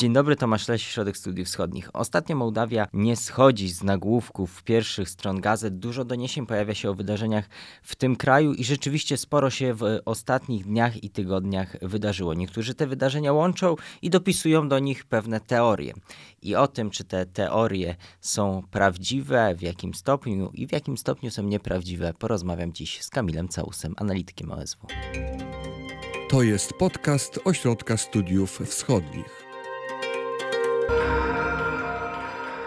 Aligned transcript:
Dzień 0.00 0.12
dobry, 0.12 0.36
Tomasz 0.36 0.68
Leś, 0.68 0.86
Środek 0.86 1.16
Studiów 1.16 1.48
Wschodnich. 1.48 1.90
Ostatnio 1.92 2.36
Mołdawia 2.36 2.86
nie 2.92 3.16
schodzi 3.16 3.68
z 3.68 3.82
nagłówków 3.82 4.62
pierwszych 4.62 5.10
stron 5.10 5.40
gazet. 5.40 5.78
Dużo 5.78 6.04
doniesień 6.04 6.46
pojawia 6.46 6.74
się 6.74 6.90
o 6.90 6.94
wydarzeniach 6.94 7.48
w 7.82 7.96
tym 7.96 8.16
kraju 8.16 8.52
i 8.52 8.64
rzeczywiście 8.64 9.16
sporo 9.16 9.50
się 9.50 9.74
w 9.74 9.82
ostatnich 10.04 10.64
dniach 10.64 11.04
i 11.04 11.10
tygodniach 11.10 11.76
wydarzyło. 11.82 12.34
Niektórzy 12.34 12.74
te 12.74 12.86
wydarzenia 12.86 13.32
łączą 13.32 13.76
i 14.02 14.10
dopisują 14.10 14.68
do 14.68 14.78
nich 14.78 15.04
pewne 15.04 15.40
teorie. 15.40 15.94
I 16.42 16.54
o 16.54 16.68
tym, 16.68 16.90
czy 16.90 17.04
te 17.04 17.26
teorie 17.26 17.96
są 18.20 18.62
prawdziwe, 18.70 19.54
w 19.54 19.62
jakim 19.62 19.94
stopniu 19.94 20.50
i 20.54 20.66
w 20.66 20.72
jakim 20.72 20.98
stopniu 20.98 21.30
są 21.30 21.42
nieprawdziwe, 21.42 22.14
porozmawiam 22.18 22.72
dziś 22.72 23.02
z 23.02 23.10
Kamilem 23.10 23.48
Całusem, 23.48 23.94
analitykiem 23.96 24.52
OSW. 24.52 24.86
To 26.30 26.42
jest 26.42 26.72
podcast 26.72 27.40
Ośrodka 27.44 27.96
Studiów 27.96 28.60
Wschodnich. 28.66 29.49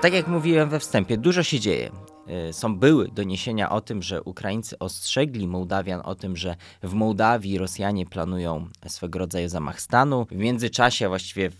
Tak 0.02 0.13
jak 0.13 0.27
mówiłem 0.27 0.70
we 0.70 0.80
wstępie, 0.80 1.18
dużo 1.18 1.44
się 1.44 1.59
dzieje. 1.59 1.91
Y, 2.49 2.54
są 2.54 2.80
były 2.80 3.08
doniesienia 3.08 3.70
o 3.70 3.82
tym, 3.82 4.04
że 4.04 4.23
Ukraińcy 4.23 4.80
ostrzegli 4.80 5.48
Mołdawian 5.48 6.02
o 6.04 6.16
tym, 6.16 6.38
że 6.38 6.55
w 6.84 6.94
Mołdawii 6.94 7.58
Rosjanie 7.58 8.05
planują 8.05 8.68
swego 8.88 9.20
rodzaju 9.20 9.49
zamach 9.49 9.82
stanu. 9.82 10.26
W 10.32 10.36
międzyczasie, 10.36 11.08
właściwie 11.08 11.52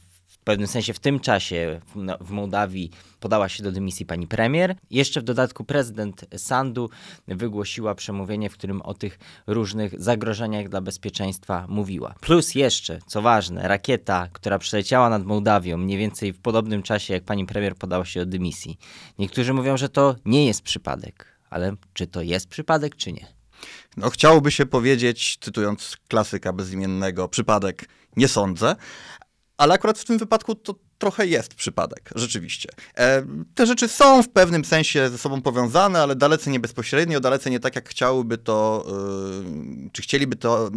w 0.44 0.46
pewnym 0.46 0.68
sensie 0.68 0.94
w 0.94 1.00
tym 1.00 1.20
czasie 1.20 1.82
w, 1.86 1.96
no, 1.96 2.18
w 2.22 2.32
Mołdawii 2.32 2.92
podała 3.20 3.50
się 3.50 3.64
do 3.64 3.72
dymisji 3.72 4.06
pani 4.06 4.28
premier. 4.28 4.76
Jeszcze 4.92 5.22
w 5.22 5.24
dodatku 5.24 5.64
prezydent 5.64 6.26
Sandu 6.38 6.90
wygłosiła 7.28 7.96
przemówienie, 7.96 8.50
w 8.50 8.54
którym 8.54 8.82
o 8.82 8.94
tych 8.94 9.20
różnych 9.48 10.02
zagrożeniach 10.02 10.70
dla 10.70 10.82
bezpieczeństwa 10.82 11.66
mówiła. 11.70 12.16
Plus 12.22 12.56
jeszcze, 12.56 13.00
co 13.08 13.22
ważne, 13.22 13.68
rakieta, 13.68 14.28
która 14.34 14.60
przeleciała 14.60 15.10
nad 15.10 15.26
Mołdawią 15.26 15.78
mniej 15.78 15.98
więcej 15.98 16.34
w 16.34 16.40
podobnym 16.40 16.84
czasie, 16.84 17.14
jak 17.14 17.24
pani 17.24 17.46
premier 17.46 17.76
podała 17.76 18.06
się 18.06 18.20
do 18.20 18.26
dymisji. 18.26 18.78
Niektórzy 19.20 19.54
mówią, 19.54 19.78
że 19.78 19.90
to 19.90 20.16
nie 20.26 20.46
jest 20.46 20.62
przypadek, 20.62 21.38
ale 21.50 21.76
czy 21.94 22.08
to 22.08 22.22
jest 22.22 22.48
przypadek, 22.48 22.96
czy 22.96 23.12
nie? 23.12 23.28
No, 23.98 24.10
chciałoby 24.10 24.52
się 24.52 24.66
powiedzieć, 24.66 25.38
cytując 25.42 25.98
klasyka 26.08 26.54
bezimiennego, 26.54 27.28
przypadek 27.28 27.86
nie 28.18 28.28
sądzę, 28.28 28.76
ale 29.64 29.74
akurat 29.74 30.00
w 30.00 30.06
tym 30.06 30.18
wypadku 30.18 30.56
to 30.56 30.76
trochę 30.98 31.28
jest 31.28 31.56
przypadek, 31.56 32.10
rzeczywiście. 32.16 32.70
E, 32.98 33.24
te 33.56 33.66
rzeczy 33.66 33.88
są 33.88 34.24
w 34.24 34.30
pewnym 34.30 34.66
sensie 34.66 35.10
ze 35.10 35.18
sobą 35.18 35.42
powiązane, 35.42 36.02
ale 36.02 36.16
dalece 36.16 36.52
nie 36.52 36.60
bezpośrednio, 36.60 37.20
dalece 37.20 37.50
nie 37.50 37.60
tak, 37.60 37.76
jak 37.76 37.90
chciałyby 37.90 38.38
to, 38.38 38.86
e, 39.86 39.90
czy 39.92 40.02
chcieliby 40.02 40.36
to 40.36 40.70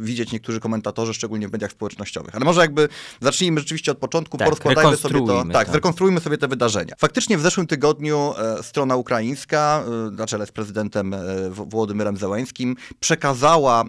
widzieć 0.00 0.32
niektórzy 0.32 0.60
komentatorzy, 0.60 1.14
szczególnie 1.14 1.48
w 1.48 1.52
mediach 1.52 1.72
społecznościowych. 1.72 2.34
Ale 2.34 2.44
może 2.44 2.60
jakby 2.60 2.88
zacznijmy 3.20 3.60
rzeczywiście 3.60 3.92
od 3.92 3.98
początku, 3.98 4.38
tak, 4.38 4.46
porozkładajmy 4.46 4.96
sobie 4.96 5.26
to. 5.26 5.44
Tak, 5.44 5.52
tak, 5.52 5.68
zrekonstruujmy 5.68 6.20
sobie 6.20 6.38
te 6.38 6.48
wydarzenia. 6.48 6.94
Faktycznie 6.98 7.38
w 7.38 7.40
zeszłym 7.40 7.66
tygodniu 7.66 8.34
e, 8.38 8.62
strona 8.62 8.96
ukraińska, 8.96 9.84
na 10.12 10.26
czele 10.26 10.46
z 10.46 10.52
prezydentem 10.52 11.14
Włodymyrem 11.50 12.16
Zełańskim, 12.16 12.76
przekazała 13.00 13.84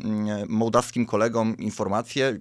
mołdawskim 0.47 1.05
kolegom 1.05 1.57
informacje, 1.57 2.39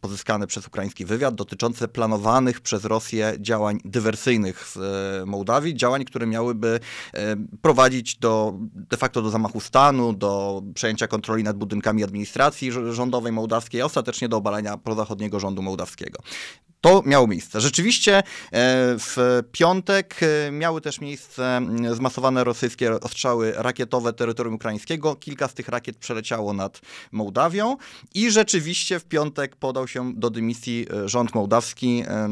pozyskane 0.00 0.46
przez 0.46 0.66
ukraiński 0.66 1.04
wywiad 1.04 1.34
dotyczące 1.34 1.88
planowanych 1.88 2.60
przez 2.60 2.84
Rosję 2.84 3.32
działań 3.38 3.78
dywersyjnych 3.84 4.66
w 4.66 4.76
e, 4.76 5.26
Mołdawii, 5.26 5.74
działań, 5.74 6.04
które 6.04 6.26
miałyby 6.26 6.80
e, 7.14 7.36
prowadzić 7.62 8.16
do, 8.16 8.54
de 8.74 8.96
facto 8.96 9.22
do 9.22 9.30
zamachu 9.30 9.60
stanu, 9.60 10.12
do 10.12 10.62
przejęcia 10.74 11.06
kontroli 11.06 11.44
nad 11.44 11.56
budynkami 11.56 12.04
administracji 12.04 12.72
rządowej 12.90 13.32
mołdawskiej, 13.32 13.80
a 13.80 13.84
ostatecznie 13.84 14.28
do 14.28 14.36
obalenia 14.36 14.76
prozachodniego 14.76 15.40
rządu 15.40 15.62
mołdawskiego. 15.62 16.18
To 16.80 17.02
miało 17.06 17.26
miejsce. 17.26 17.60
Rzeczywiście 17.60 18.18
e, 18.18 18.22
w 18.98 19.42
piątek 19.52 20.20
miały 20.52 20.80
też 20.80 21.00
miejsce 21.00 21.60
zmasowane 21.92 22.44
rosyjskie 22.44 23.00
ostrzały 23.00 23.52
rakietowe 23.56 24.12
terytorium 24.12 24.54
ukraińskiego. 24.54 25.16
Kilka 25.16 25.48
z 25.48 25.54
tych 25.54 25.68
rakiet 25.68 25.96
przeleciało 25.96 26.52
nad 26.52 26.80
Mołdawią 27.12 27.76
i 28.14 28.30
rzeczywiście 28.30 29.00
w 29.00 29.04
piątek 29.04 29.56
podał 29.56 29.88
się 29.88 30.12
do 30.14 30.30
dymisji 30.30 30.86
e, 30.90 31.08
rząd 31.08 31.34
mołdawski 31.34 32.02
e, 32.06 32.28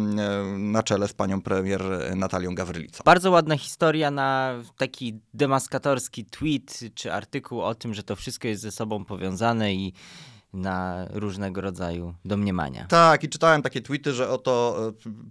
na 0.59 0.83
czele 0.83 1.09
z 1.09 1.13
panią 1.13 1.43
premier 1.43 1.83
Natalią 2.17 2.55
Gawrylicą. 2.55 3.03
Bardzo 3.05 3.31
ładna 3.31 3.57
historia 3.57 4.11
na 4.11 4.55
taki 4.77 5.21
demaskatorski 5.35 6.25
tweet 6.25 6.81
czy 6.95 7.13
artykuł 7.13 7.63
o 7.63 7.75
tym, 7.75 7.95
że 7.95 8.03
to 8.03 8.17
wszystko 8.17 8.49
jest 8.49 8.63
ze 8.63 8.71
sobą 8.71 9.05
powiązane 9.05 9.75
i 9.75 9.93
na 10.53 11.07
różnego 11.11 11.61
rodzaju 11.61 12.15
domniemania. 12.25 12.87
Tak, 12.89 13.25
i 13.25 13.29
czytałem 13.29 13.63
takie 13.63 13.81
tweety, 13.81 14.13
że 14.13 14.31
oto 14.31 14.79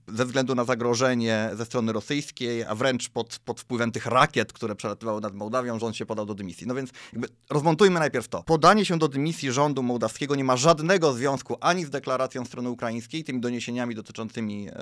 e, 0.10 0.16
ze 0.16 0.26
względu 0.26 0.56
na 0.56 0.64
zagrożenie 0.64 1.50
ze 1.54 1.66
strony 1.66 1.94
rosyjskiej, 1.94 2.64
a 2.64 2.76
wręcz 2.76 3.10
pod, 3.10 3.40
pod 3.46 3.62
wpływem 3.62 3.92
tych 3.92 4.06
rakiet, 4.06 4.54
które 4.54 4.76
przelatywały 4.76 5.22
nad 5.22 5.34
Mołdawią, 5.34 5.80
rząd 5.80 5.96
się 5.96 6.06
podał 6.06 6.26
do 6.26 6.36
dymisji. 6.36 6.68
No 6.68 6.76
więc 6.76 6.90
jakby 7.14 7.28
rozmontujmy 7.50 8.00
najpierw 8.00 8.28
to. 8.28 8.44
Podanie 8.44 8.86
się 8.86 9.00
do 9.00 9.08
dymisji 9.08 9.52
rządu 9.52 9.84
mołdawskiego 9.84 10.36
nie 10.36 10.44
ma 10.44 10.58
żadnego 10.58 11.14
związku 11.14 11.58
ani 11.62 11.86
z 11.86 11.90
deklaracją 11.90 12.46
strony 12.46 12.70
ukraińskiej, 12.70 13.24
tymi 13.24 13.40
doniesieniami 13.40 13.96
dotyczącymi 13.96 14.68
e, 14.70 14.74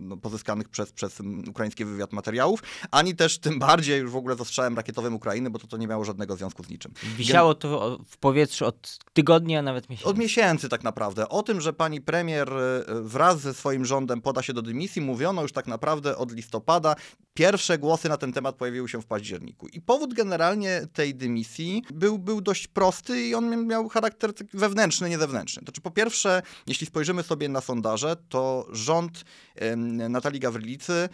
no, 0.00 0.16
pozyskanych 0.16 0.68
przez, 0.68 0.92
przez 0.92 1.22
ukraiński 1.48 1.84
wywiad 1.84 2.12
materiałów, 2.12 2.62
ani 2.90 3.16
też 3.16 3.38
tym 3.38 3.58
bardziej 3.58 4.00
już 4.00 4.10
w 4.10 4.16
ogóle 4.16 4.36
z 4.36 4.40
ostrzałem 4.40 4.76
rakietowym 4.76 5.14
Ukrainy, 5.14 5.50
bo 5.50 5.58
to, 5.58 5.66
to 5.66 5.76
nie 5.76 5.86
miało 5.86 6.04
żadnego 6.04 6.36
związku 6.36 6.64
z 6.64 6.68
niczym. 6.68 6.92
Wisiało 7.16 7.54
to 7.54 7.98
w 8.06 8.16
powietrzu 8.16 8.66
od 8.66 8.95
tygodni, 9.12 9.56
a 9.56 9.62
nawet 9.62 9.90
miesięcy. 9.90 10.10
Od 10.10 10.18
miesięcy 10.18 10.68
tak 10.68 10.84
naprawdę. 10.84 11.28
O 11.28 11.42
tym, 11.42 11.60
że 11.60 11.72
pani 11.72 12.00
premier 12.00 12.52
e, 12.52 12.84
wraz 13.02 13.40
ze 13.40 13.54
swoim 13.54 13.84
rządem 13.84 14.20
poda 14.20 14.42
się 14.42 14.52
do 14.52 14.62
dymisji, 14.62 15.02
mówiono 15.02 15.42
już 15.42 15.52
tak 15.52 15.66
naprawdę 15.66 16.16
od 16.16 16.32
listopada. 16.32 16.94
Pierwsze 17.34 17.78
głosy 17.78 18.08
na 18.08 18.16
ten 18.16 18.32
temat 18.32 18.56
pojawiły 18.56 18.88
się 18.88 19.02
w 19.02 19.06
październiku. 19.06 19.68
I 19.68 19.80
powód 19.80 20.14
generalnie 20.14 20.86
tej 20.92 21.14
dymisji 21.14 21.82
był, 21.90 22.18
był 22.18 22.40
dość 22.40 22.66
prosty 22.66 23.26
i 23.26 23.34
on 23.34 23.66
miał 23.66 23.88
charakter 23.88 24.32
wewnętrzny, 24.54 25.08
nie 25.08 25.18
zewnętrzny. 25.18 25.62
To 25.62 25.66
znaczy, 25.66 25.80
po 25.80 25.90
pierwsze, 25.90 26.42
jeśli 26.66 26.86
spojrzymy 26.86 27.22
sobie 27.22 27.48
na 27.48 27.60
sondaże, 27.60 28.16
to 28.28 28.66
rząd 28.72 29.24
Natalii 30.08 30.40
Gawrylicy 30.40 31.08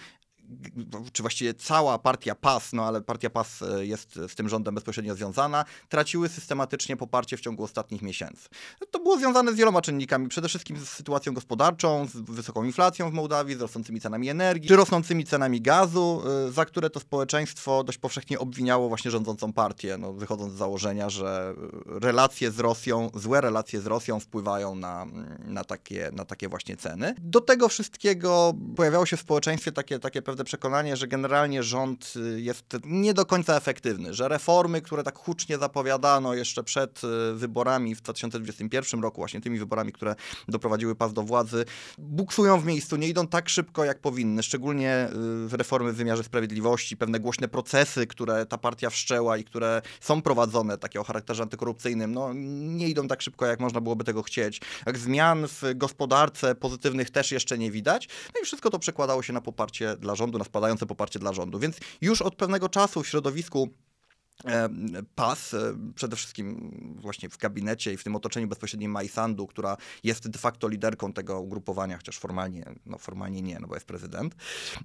czy 1.12 1.22
właściwie 1.22 1.54
cała 1.54 1.98
partia 1.98 2.34
PAS, 2.34 2.72
no 2.72 2.84
ale 2.84 3.00
partia 3.00 3.30
PAS 3.30 3.62
e, 3.62 3.86
jest 3.86 4.14
z 4.28 4.34
tym 4.34 4.48
rządem 4.48 4.74
bezpośrednio 4.74 5.14
związana, 5.14 5.64
traciły 5.88 6.28
systematycznie 6.28 6.96
poparcie 6.96 7.36
w 7.36 7.40
ciągu 7.40 7.64
ostatnich 7.64 8.02
miesięcy. 8.02 8.48
To 8.90 8.98
było 8.98 9.18
związane 9.18 9.52
z 9.52 9.56
wieloma 9.56 9.82
czynnikami, 9.82 10.28
przede 10.28 10.48
wszystkim 10.48 10.76
z 10.76 10.88
sytuacją 10.88 11.34
gospodarczą, 11.34 12.06
z 12.06 12.16
wysoką 12.16 12.64
inflacją 12.64 13.10
w 13.10 13.12
Mołdawii, 13.12 13.56
z 13.56 13.60
rosnącymi 13.60 14.00
cenami 14.00 14.28
energii, 14.28 14.68
czy 14.68 14.76
rosnącymi 14.76 15.24
cenami 15.24 15.60
gazu, 15.60 16.22
e, 16.48 16.52
za 16.52 16.64
które 16.64 16.90
to 16.90 17.00
społeczeństwo 17.00 17.84
dość 17.84 17.98
powszechnie 17.98 18.38
obwiniało 18.38 18.88
właśnie 18.88 19.10
rządzącą 19.10 19.52
partię, 19.52 19.98
no, 19.98 20.12
wychodząc 20.12 20.52
z 20.52 20.56
założenia, 20.56 21.10
że 21.10 21.54
relacje 21.86 22.50
z 22.50 22.58
Rosją, 22.58 23.10
złe 23.14 23.40
relacje 23.40 23.80
z 23.80 23.86
Rosją 23.86 24.20
wpływają 24.20 24.74
na, 24.74 25.06
na, 25.44 25.64
takie, 25.64 26.10
na 26.12 26.24
takie 26.24 26.48
właśnie 26.48 26.76
ceny. 26.76 27.14
Do 27.19 27.40
tego 27.40 27.69
wszystkiego 27.69 28.54
pojawiało 28.76 29.06
się 29.06 29.16
w 29.16 29.20
społeczeństwie 29.20 29.72
takie, 29.72 29.98
takie 29.98 30.22
pewne 30.22 30.41
przekonanie, 30.44 30.97
że 30.97 31.08
generalnie 31.08 31.62
rząd 31.62 32.12
y, 32.16 32.41
jest 32.41 32.64
nie 32.84 33.14
do 33.14 33.26
końca 33.26 33.56
efektywny, 33.56 34.14
że 34.14 34.28
reformy, 34.28 34.82
które 34.82 35.03
tak 35.03 35.19
hucznie 35.19 35.58
zapowiadano 35.58 36.34
jeszcze 36.34 36.64
przed 36.64 37.04
y, 37.04 37.34
wyborami 37.34 37.94
w 37.94 38.00
2021 38.00 39.02
roku, 39.02 39.20
właśnie 39.20 39.41
tymi 39.41 39.58
wyborami, 39.58 39.92
które 39.92 40.14
doprowadziły 40.48 40.94
PAS 40.94 41.12
do 41.12 41.22
władzy, 41.22 41.64
buksują 41.98 42.60
w 42.60 42.66
miejscu, 42.66 42.97
nie 42.97 43.08
idą 43.08 43.26
tak 43.26 43.48
szybko, 43.48 43.84
jak 43.84 44.00
powinny, 44.00 44.42
szczególnie 44.42 45.08
y, 45.52 45.56
reformy 45.56 45.92
w 45.92 45.97
wymiarze 45.97 46.25
sprawiedliwości, 46.25 46.97
pewne 46.97 47.20
głośne 47.20 47.48
procesy, 47.48 48.06
które 48.06 48.47
ta 48.47 48.58
partia 48.58 48.91
wszczęła 48.91 49.36
i 49.36 49.44
które 49.44 49.82
są 50.00 50.22
prowadzone, 50.22 50.78
takie 50.78 51.00
o 51.00 51.04
charakterze 51.04 51.42
antykorupcyjnym, 51.42 52.14
no 52.14 52.31
nie 52.34 52.88
idą 52.88 53.08
tak 53.08 53.22
szybko, 53.22 53.47
jak 53.47 53.60
można 53.60 53.81
byłoby 53.81 54.04
tego 54.04 54.22
chcieć. 54.22 54.60
Jak 54.86 54.98
zmian 54.98 55.48
w 55.48 55.62
gospodarce 55.75 56.54
pozytywnych 56.54 57.10
też 57.10 57.32
jeszcze 57.32 57.58
nie 57.58 57.70
widać, 57.70 58.08
no 58.34 58.41
i 58.42 58.44
wszystko 58.44 58.70
to 58.70 58.78
przekładało 58.78 59.22
się 59.22 59.32
na 59.32 59.40
poparcie 59.40 59.96
dla 59.96 60.14
rządu 60.14 60.21
rządu, 60.22 60.38
na 60.38 60.44
spadające 60.44 60.86
poparcie 60.86 61.19
dla 61.19 61.32
rządu. 61.32 61.58
Więc 61.58 61.76
już 62.00 62.22
od 62.22 62.36
pewnego 62.36 62.69
czasu 62.69 63.02
w 63.02 63.08
środowisku 63.08 63.69
e, 64.44 64.69
PAS, 65.14 65.54
e, 65.54 65.74
przede 65.94 66.16
wszystkim 66.16 66.70
właśnie 67.00 67.28
w 67.28 67.38
gabinecie 67.38 67.92
i 67.92 67.96
w 67.96 68.04
tym 68.04 68.16
otoczeniu 68.16 68.48
bezpośrednim 68.48 68.90
Majsandu, 68.90 69.46
która 69.46 69.76
jest 70.04 70.28
de 70.28 70.38
facto 70.38 70.69
liderką 70.69 71.12
tego 71.12 71.40
ugrupowania, 71.40 71.96
chociaż 71.96 72.19
formalnie, 72.19 72.64
no 72.86 72.98
formalnie 72.98 73.42
nie, 73.42 73.58
no 73.60 73.69
bo 73.69 73.74
jest 73.74 73.86
prezydent, 73.86 74.34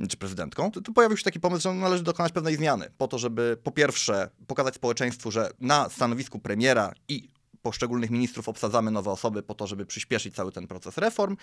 czy 0.09 0.17
prezydentką, 0.17 0.71
to, 0.71 0.81
to 0.81 0.91
pojawił 0.91 1.17
się 1.17 1.23
taki 1.23 1.39
pomysł, 1.39 1.61
że 1.61 1.73
należy 1.73 2.03
dokonać 2.03 2.31
pewnej 2.31 2.55
zmiany, 2.55 2.89
po 2.97 3.07
to, 3.07 3.19
żeby 3.19 3.57
po 3.63 3.71
pierwsze 3.71 4.29
pokazać 4.47 4.75
społeczeństwu, 4.75 5.31
że 5.31 5.51
na 5.59 5.89
stanowisku 5.89 6.39
premiera 6.39 6.93
i 7.07 7.36
poszczególnych 7.67 8.09
ministrów 8.09 8.49
obsadzamy 8.49 8.91
nowe 8.91 9.11
osoby 9.11 9.43
po 9.43 9.55
to, 9.55 9.67
żeby 9.67 9.85
przyspieszyć 9.85 10.35
cały 10.35 10.51
ten 10.51 10.67
proces 10.67 10.97
reform, 10.97 11.37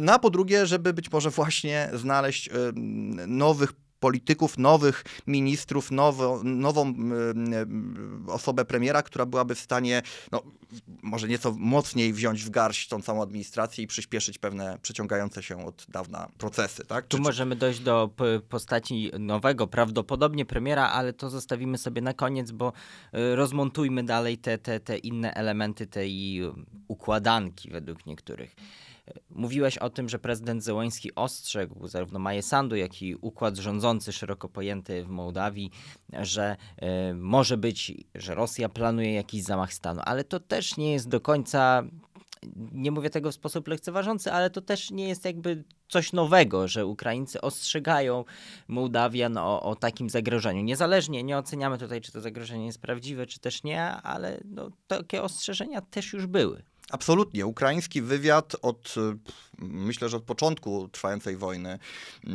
no 0.00 0.12
a 0.12 0.18
po 0.18 0.30
drugie, 0.30 0.66
żeby 0.66 0.92
być 0.92 1.12
może 1.12 1.30
właśnie 1.30 1.90
znaleźć 1.94 2.50
nowych 3.26 3.72
polityków, 4.06 4.58
nowych 4.58 5.04
ministrów, 5.26 5.90
nowo, 5.90 6.40
nową 6.44 6.94
osobę 8.26 8.64
premiera, 8.64 9.02
która 9.02 9.26
byłaby 9.26 9.54
w 9.54 9.60
stanie, 9.60 10.02
no, 10.32 10.42
może 11.02 11.28
nieco 11.28 11.54
mocniej 11.58 12.12
wziąć 12.12 12.44
w 12.44 12.50
garść 12.50 12.88
tą 12.88 13.02
całą 13.02 13.22
administrację 13.22 13.84
i 13.84 13.86
przyspieszyć 13.86 14.38
pewne 14.38 14.78
przeciągające 14.82 15.42
się 15.42 15.66
od 15.66 15.86
dawna 15.88 16.28
procesy. 16.38 16.84
Tak? 16.84 17.06
Tu 17.06 17.16
Czy- 17.16 17.22
możemy 17.22 17.56
dojść 17.56 17.80
do 17.80 18.10
postaci 18.48 19.10
nowego, 19.18 19.66
prawdopodobnie 19.66 20.44
premiera, 20.44 20.88
ale 20.88 21.12
to 21.12 21.30
zostawimy 21.30 21.78
sobie 21.78 22.02
na 22.02 22.14
koniec, 22.14 22.50
bo 22.50 22.72
y, 23.14 23.36
rozmontujmy 23.36 24.04
dalej 24.04 24.38
te, 24.38 24.58
te, 24.58 24.80
te 24.80 24.98
inne 24.98 25.34
elementy 25.34 25.86
tej 25.86 26.42
y, 26.44 26.52
układanki 26.88 27.70
według 27.70 28.06
niektórych. 28.06 28.56
Mówiłeś 29.30 29.78
o 29.78 29.90
tym, 29.90 30.08
że 30.08 30.18
prezydent 30.18 30.64
Zełański 30.64 31.14
ostrzegł 31.14 31.88
zarówno 31.88 32.18
Maję 32.18 32.42
Sandu, 32.42 32.76
jak 32.76 33.02
i 33.02 33.14
układ 33.14 33.56
rządzący 33.56 34.12
szeroko 34.12 34.48
pojęty 34.48 35.04
w 35.04 35.08
Mołdawii, 35.08 35.70
że 36.12 36.56
y, 37.10 37.14
może 37.14 37.56
być, 37.56 37.92
że 38.14 38.34
Rosja 38.34 38.68
planuje 38.68 39.12
jakiś 39.12 39.42
zamach 39.42 39.72
stanu, 39.72 40.00
ale 40.04 40.24
to 40.24 40.40
też 40.40 40.76
nie 40.76 40.92
jest 40.92 41.08
do 41.08 41.20
końca 41.20 41.82
nie 42.72 42.90
mówię 42.90 43.10
tego 43.10 43.30
w 43.30 43.34
sposób 43.34 43.68
lekceważący, 43.68 44.32
ale 44.32 44.50
to 44.50 44.60
też 44.60 44.90
nie 44.90 45.08
jest 45.08 45.24
jakby 45.24 45.64
coś 45.88 46.12
nowego, 46.12 46.68
że 46.68 46.86
Ukraińcy 46.86 47.40
ostrzegają 47.40 48.24
Mołdawian 48.68 49.38
o, 49.38 49.62
o 49.62 49.76
takim 49.76 50.10
zagrożeniu. 50.10 50.62
Niezależnie, 50.62 51.22
nie 51.22 51.38
oceniamy 51.38 51.78
tutaj, 51.78 52.00
czy 52.00 52.12
to 52.12 52.20
zagrożenie 52.20 52.66
jest 52.66 52.80
prawdziwe, 52.80 53.26
czy 53.26 53.40
też 53.40 53.62
nie, 53.62 53.82
ale 53.82 54.40
no, 54.44 54.70
takie 54.86 55.22
ostrzeżenia 55.22 55.80
też 55.80 56.12
już 56.12 56.26
były. 56.26 56.62
Absolutnie. 56.90 57.46
Ukraiński 57.46 58.02
wywiad 58.02 58.56
od, 58.62 58.94
y, 58.96 59.18
myślę, 59.58 60.08
że 60.08 60.16
od 60.16 60.22
początku 60.22 60.88
trwającej 60.88 61.36
wojny 61.36 61.78
y, 62.24 62.28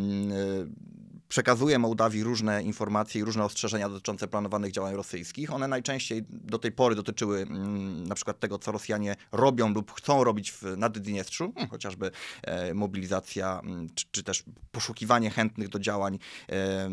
przekazuje 1.28 1.80
Mołdawii 1.80 2.24
różne 2.24 2.64
informacje 2.64 3.22
i 3.22 3.24
różne 3.24 3.44
ostrzeżenia 3.44 3.90
dotyczące 3.90 4.28
planowanych 4.28 4.72
działań 4.72 4.96
rosyjskich. 4.96 5.54
One 5.54 5.68
najczęściej 5.68 6.24
do 6.30 6.60
tej 6.60 6.72
pory 6.72 6.96
dotyczyły 6.96 7.42
mm, 7.42 8.04
na 8.04 8.16
przykład 8.16 8.40
tego, 8.40 8.60
co 8.60 8.72
Rosjanie 8.72 9.16
robią 9.32 9.74
lub 9.74 9.92
chcą 9.92 10.24
robić 10.24 10.52
w 10.52 10.64
Naddniestrzu, 10.78 11.54
mm, 11.56 11.70
chociażby 11.70 12.12
e, 12.44 12.74
mobilizacja 12.74 13.60
mm, 13.64 13.90
czy, 13.96 14.06
czy 14.12 14.24
też 14.24 14.44
poszukiwanie 14.72 15.30
chętnych 15.30 15.70
do 15.70 15.80
działań, 15.80 16.20
e, 16.50 16.90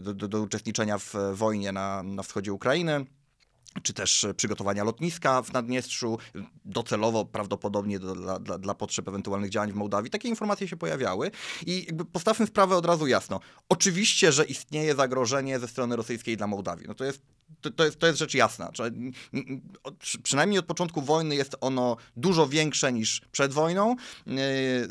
do, 0.00 0.14
do, 0.14 0.28
do 0.28 0.42
uczestniczenia 0.42 0.98
w 0.98 1.14
wojnie 1.32 1.72
na, 1.72 2.02
na 2.02 2.22
wschodzie 2.22 2.52
Ukrainy 2.52 3.06
czy 3.82 3.92
też 3.92 4.26
przygotowania 4.36 4.84
lotniska 4.84 5.42
w 5.42 5.52
Naddniestrzu, 5.52 6.18
docelowo 6.64 7.24
prawdopodobnie 7.24 7.98
do, 7.98 8.14
dla, 8.14 8.38
dla, 8.38 8.58
dla 8.58 8.74
potrzeb 8.74 9.08
ewentualnych 9.08 9.50
działań 9.50 9.72
w 9.72 9.74
Mołdawii. 9.74 10.10
Takie 10.10 10.28
informacje 10.28 10.68
się 10.68 10.76
pojawiały 10.76 11.30
i 11.66 11.84
jakby 11.86 12.04
postawmy 12.04 12.46
sprawę 12.46 12.76
od 12.76 12.86
razu 12.86 13.06
jasno. 13.06 13.40
Oczywiście, 13.68 14.32
że 14.32 14.44
istnieje 14.44 14.94
zagrożenie 14.94 15.58
ze 15.58 15.68
strony 15.68 15.96
rosyjskiej 15.96 16.36
dla 16.36 16.46
Mołdawii. 16.46 16.86
No 16.88 16.94
to 16.94 17.04
jest 17.04 17.22
to, 17.60 17.70
to, 17.70 17.84
jest, 17.84 17.98
to 17.98 18.06
jest 18.06 18.18
rzecz 18.18 18.34
jasna. 18.34 18.70
Przynajmniej 20.22 20.58
od 20.58 20.66
początku 20.66 21.02
wojny 21.02 21.34
jest 21.34 21.56
ono 21.60 21.96
dużo 22.16 22.48
większe 22.48 22.92
niż 22.92 23.22
przed 23.32 23.52
wojną. 23.52 23.96
Yy, 24.26 24.34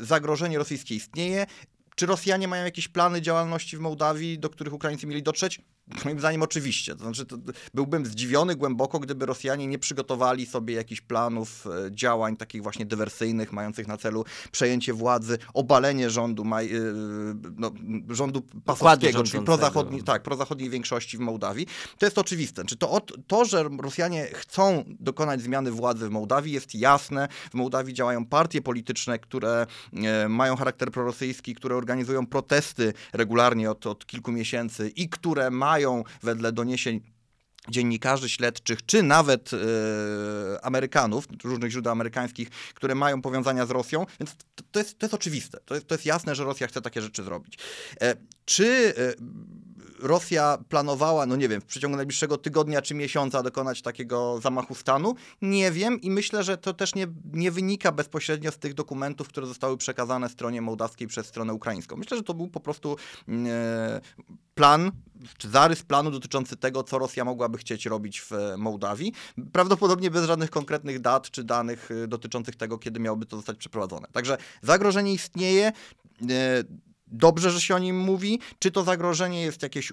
Zagrożenie 0.00 0.58
rosyjskie 0.58 0.94
istnieje. 0.94 1.46
Czy 1.94 2.06
Rosjanie 2.06 2.48
mają 2.48 2.64
jakieś 2.64 2.88
plany 2.88 3.22
działalności 3.22 3.76
w 3.76 3.80
Mołdawii, 3.80 4.38
do 4.38 4.50
których 4.50 4.74
Ukraińcy 4.74 5.06
mieli 5.06 5.22
dotrzeć? 5.22 5.60
Moim 6.04 6.18
zdaniem 6.18 6.42
oczywiście. 6.42 6.94
To 6.94 7.04
znaczy, 7.04 7.26
to, 7.26 7.36
byłbym 7.74 8.06
zdziwiony 8.06 8.56
głęboko, 8.56 9.00
gdyby 9.00 9.26
Rosjanie 9.26 9.66
nie 9.66 9.78
przygotowali 9.78 10.46
sobie 10.46 10.74
jakichś 10.74 11.00
planów 11.00 11.66
e, 11.66 11.92
działań 11.92 12.36
takich 12.36 12.62
właśnie 12.62 12.86
dywersyjnych, 12.86 13.52
mających 13.52 13.86
na 13.86 13.96
celu 13.96 14.24
przejęcie 14.52 14.92
władzy, 14.92 15.38
obalenie 15.54 16.10
rządu, 16.10 16.44
maj, 16.44 16.76
e, 16.76 16.80
no, 17.56 17.72
rządu 18.08 18.42
pasowskiego, 18.64 19.22
czyli 19.22 19.44
prozachodniej, 19.44 20.02
tak, 20.02 20.22
prozachodniej 20.22 20.70
większości 20.70 21.16
w 21.16 21.20
Mołdawii. 21.20 21.66
To 21.98 22.06
jest 22.06 22.18
oczywiste. 22.18 22.64
Czy 22.64 22.76
to, 22.76 23.00
to, 23.26 23.44
że 23.44 23.64
Rosjanie 23.82 24.26
chcą 24.34 24.84
dokonać 25.00 25.40
zmiany 25.42 25.70
władzy 25.70 26.08
w 26.08 26.10
Mołdawii 26.10 26.52
jest 26.52 26.74
jasne. 26.74 27.28
W 27.50 27.54
Mołdawii 27.54 27.94
działają 27.94 28.26
partie 28.26 28.62
polityczne, 28.62 29.18
które 29.18 29.66
e, 29.92 30.28
mają 30.28 30.56
charakter 30.56 30.90
prorosyjski, 30.90 31.54
które 31.54 31.76
organizują 31.84 32.26
protesty 32.26 32.92
regularnie 33.12 33.70
od, 33.70 33.86
od 33.86 34.06
kilku 34.06 34.32
miesięcy 34.32 34.88
i 34.88 35.08
które 35.08 35.50
mają 35.50 36.04
wedle 36.22 36.52
doniesień 36.52 37.00
dziennikarzy 37.68 38.28
śledczych, 38.28 38.86
czy 38.86 39.02
nawet 39.02 39.50
e, 39.52 40.64
Amerykanów, 40.64 41.26
różnych 41.44 41.70
źródeł 41.70 41.92
amerykańskich, 41.92 42.50
które 42.50 42.94
mają 42.94 43.22
powiązania 43.22 43.66
z 43.66 43.70
Rosją, 43.70 44.06
więc 44.20 44.36
to, 44.54 44.64
to, 44.70 44.78
jest, 44.78 44.98
to 44.98 45.06
jest 45.06 45.14
oczywiste. 45.14 45.58
To 45.64 45.74
jest, 45.74 45.86
to 45.86 45.94
jest 45.94 46.06
jasne, 46.06 46.34
że 46.34 46.44
Rosja 46.44 46.66
chce 46.66 46.82
takie 46.82 47.02
rzeczy 47.02 47.24
zrobić. 47.24 47.58
E, 48.00 48.16
czy 48.44 48.94
e, 48.96 49.14
Rosja 49.98 50.58
planowała, 50.68 51.26
no 51.26 51.36
nie 51.36 51.48
wiem, 51.48 51.60
w 51.60 51.64
przeciągu 51.64 51.96
najbliższego 51.96 52.38
tygodnia 52.38 52.82
czy 52.82 52.94
miesiąca 52.94 53.42
dokonać 53.42 53.82
takiego 53.82 54.40
zamachu 54.40 54.74
stanu? 54.74 55.14
Nie 55.42 55.72
wiem 55.72 56.00
i 56.00 56.10
myślę, 56.10 56.42
że 56.42 56.58
to 56.58 56.74
też 56.74 56.94
nie, 56.94 57.06
nie 57.32 57.50
wynika 57.50 57.92
bezpośrednio 57.92 58.52
z 58.52 58.58
tych 58.58 58.74
dokumentów, 58.74 59.28
które 59.28 59.46
zostały 59.46 59.76
przekazane 59.76 60.28
stronie 60.28 60.62
mołdawskiej 60.62 61.08
przez 61.08 61.26
stronę 61.26 61.54
ukraińską. 61.54 61.96
Myślę, 61.96 62.16
że 62.16 62.22
to 62.22 62.34
był 62.34 62.48
po 62.48 62.60
prostu 62.60 62.96
e, 63.28 64.00
plan, 64.54 64.90
czy 65.38 65.48
zarys 65.48 65.82
planu 65.82 66.10
dotyczący 66.10 66.56
tego, 66.56 66.82
co 66.82 66.98
Rosja 66.98 67.24
mogłaby 67.24 67.58
chcieć 67.58 67.86
robić 67.86 68.20
w 68.20 68.32
e, 68.32 68.56
Mołdawii. 68.56 69.12
Prawdopodobnie 69.52 70.10
bez 70.10 70.26
żadnych 70.26 70.50
konkretnych 70.50 71.00
dat 71.00 71.30
czy 71.30 71.44
danych 71.44 71.90
e, 71.90 72.06
dotyczących 72.08 72.56
tego, 72.56 72.78
kiedy 72.78 73.00
miałoby 73.00 73.26
to 73.26 73.36
zostać 73.36 73.58
przeprowadzone. 73.58 74.08
Także 74.12 74.38
zagrożenie 74.62 75.12
istnieje. 75.12 75.72
Dobrze, 77.06 77.50
że 77.50 77.60
się 77.60 77.74
o 77.74 77.78
nim 77.78 77.98
mówi. 77.98 78.40
Czy 78.58 78.70
to 78.70 78.84
zagrożenie 78.84 79.42
jest 79.42 79.62
jakieś 79.62 79.92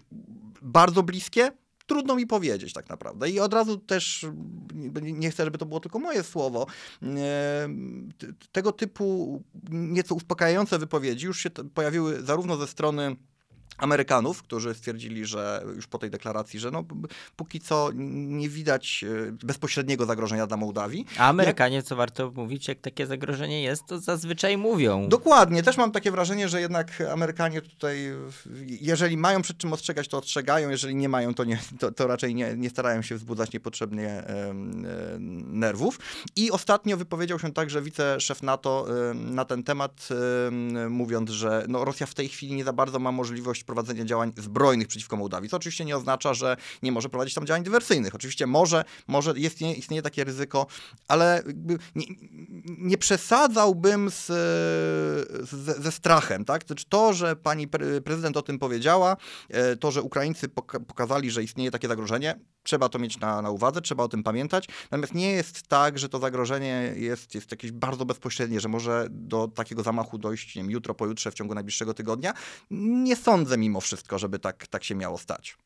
bardzo 0.62 1.04
bliskie? 1.04 1.52
Trudno 1.88 2.16
mi 2.16 2.28
powiedzieć 2.28 2.74
tak 2.74 2.90
naprawdę. 2.90 3.30
I 3.30 3.40
od 3.40 3.54
razu 3.54 3.78
też 3.78 4.26
nie- 4.74 5.14
nie 5.14 5.32
chcę, 5.32 5.44
żeby 5.46 5.58
to 5.58 5.66
było 5.66 5.80
tylko 5.80 6.00
moje 6.00 6.24
słowo. 6.24 6.68
Tego 8.52 8.72
typu 8.72 9.44
nieco 9.70 10.16
uspokajające 10.16 10.80
wypowiedzi 10.80 11.26
już 11.26 11.40
się 11.40 11.50
pojawiły 11.50 12.22
zarówno 12.24 12.58
ze 12.58 12.68
strony 12.68 13.16
Amerykanów, 13.82 14.44
którzy 14.44 14.74
stwierdzili, 14.74 15.26
że 15.26 15.64
już 15.76 15.88
po 15.88 15.98
tej 15.98 16.10
deklaracji, 16.10 16.60
że 16.60 16.72
no, 16.72 16.84
póki 17.36 17.60
co 17.60 17.90
nie 17.96 18.50
widać 18.50 19.06
e, 19.28 19.32
bezpośredniego 19.32 20.06
zagrożenia 20.06 20.48
dla 20.48 20.58
Mołdawii. 20.58 21.06
A 21.18 21.28
Amerykanie, 21.28 21.84
co 21.84 21.96
warto 21.96 22.32
mówić, 22.36 22.68
jak 22.68 22.80
takie 22.80 23.08
zagrożenie 23.08 23.64
jest, 23.64 23.86
to 23.86 24.00
zazwyczaj 24.00 24.58
mówią. 24.58 25.10
Dokładnie, 25.10 25.64
też 25.64 25.78
mam 25.78 25.92
takie 25.92 26.12
wrażenie, 26.12 26.50
że 26.50 26.62
jednak 26.62 27.04
Amerykanie 27.12 27.62
tutaj, 27.62 28.14
jeżeli 28.66 29.18
mają 29.18 29.42
przed 29.42 29.58
czym 29.58 29.74
ostrzegać, 29.74 30.08
to 30.08 30.18
ostrzegają, 30.18 30.70
jeżeli 30.70 30.96
nie 30.96 31.10
mają, 31.10 31.34
to, 31.34 31.44
nie, 31.44 31.60
to, 31.80 31.92
to 31.92 32.08
raczej 32.08 32.36
nie, 32.36 32.56
nie 32.58 32.70
starają 32.70 33.02
się 33.02 33.16
wzbudzać 33.16 33.54
niepotrzebnie 33.54 34.24
em, 34.28 34.86
nerwów. 35.60 36.00
I 36.36 36.52
ostatnio 36.52 36.98
wypowiedział 36.98 37.40
się 37.40 37.54
także 37.54 37.82
wiceszef 37.82 38.44
NATO 38.44 38.88
na 39.14 39.46
ten 39.46 39.64
temat, 39.64 40.08
em, 40.48 40.92
mówiąc, 40.92 41.30
że 41.30 41.66
no, 41.68 41.86
Rosja 41.86 42.08
w 42.08 42.14
tej 42.14 42.30
chwili 42.30 42.56
nie 42.56 42.64
za 42.64 42.74
bardzo 42.74 43.00
ma 43.00 43.12
możliwość 43.12 43.64
prowadzenia 43.72 44.06
działań 44.06 44.32
zbrojnych 44.38 44.88
przeciwko 44.88 45.18
Mołdawii, 45.18 45.50
co 45.50 45.58
oczywiście 45.58 45.86
nie 45.86 45.98
oznacza, 45.98 46.34
że 46.34 46.58
nie 46.84 46.92
może 46.92 47.10
prowadzić 47.10 47.36
tam 47.36 47.46
działań 47.46 47.64
dywersyjnych. 47.64 48.16
Oczywiście 48.16 48.48
może, 48.48 48.84
może 49.08 49.34
jest, 49.36 49.62
nie, 49.62 49.76
istnieje 49.76 50.02
takie 50.02 50.24
ryzyko, 50.24 50.68
ale 51.08 51.44
nie, 51.96 52.06
nie 52.66 52.98
przesadzałbym 52.98 54.10
z, 54.10 54.26
z, 55.50 55.84
ze 55.84 55.92
strachem. 55.92 56.46
Tak? 56.46 56.64
Znaczy 56.68 56.86
to, 56.90 57.14
że 57.14 57.36
pani 57.36 57.68
pre, 57.68 58.02
prezydent 58.02 58.38
o 58.38 58.42
tym 58.42 58.60
powiedziała, 58.60 59.18
e, 59.50 59.76
to, 59.76 59.92
że 59.92 60.02
Ukraińcy 60.02 60.48
poka- 60.48 60.80
pokazali, 60.80 61.32
że 61.32 61.44
istnieje 61.44 61.72
takie 61.72 61.88
zagrożenie, 61.88 62.40
trzeba 62.64 62.90
to 62.90 63.00
mieć 63.00 63.20
na, 63.20 63.42
na 63.42 63.50
uwadze, 63.50 63.82
trzeba 63.82 64.04
o 64.04 64.08
tym 64.08 64.24
pamiętać. 64.24 64.68
Natomiast 64.92 65.14
nie 65.14 65.32
jest 65.32 65.68
tak, 65.68 66.00
że 66.00 66.10
to 66.10 66.20
zagrożenie 66.20 66.94
jest, 66.96 67.36
jest 67.36 67.52
jakieś 67.52 67.72
bardzo 67.72 68.06
bezpośrednie, 68.06 68.60
że 68.60 68.70
może 68.70 69.08
do 69.10 69.48
takiego 69.48 69.84
zamachu 69.84 70.18
dojść 70.18 70.56
nie 70.56 70.62
wiem, 70.62 70.72
jutro, 70.72 70.94
pojutrze, 70.94 71.32
w 71.32 71.34
ciągu 71.34 71.54
najbliższego 71.54 71.94
tygodnia. 71.94 72.34
Nie 72.72 73.16
sądzę 73.16 73.51
mimo 73.58 73.82
wszystko, 73.82 74.20
żeby 74.20 74.40
tak, 74.40 74.68
tak 74.68 74.84
się 74.84 74.96
miało 74.96 75.18
stać. 75.18 75.58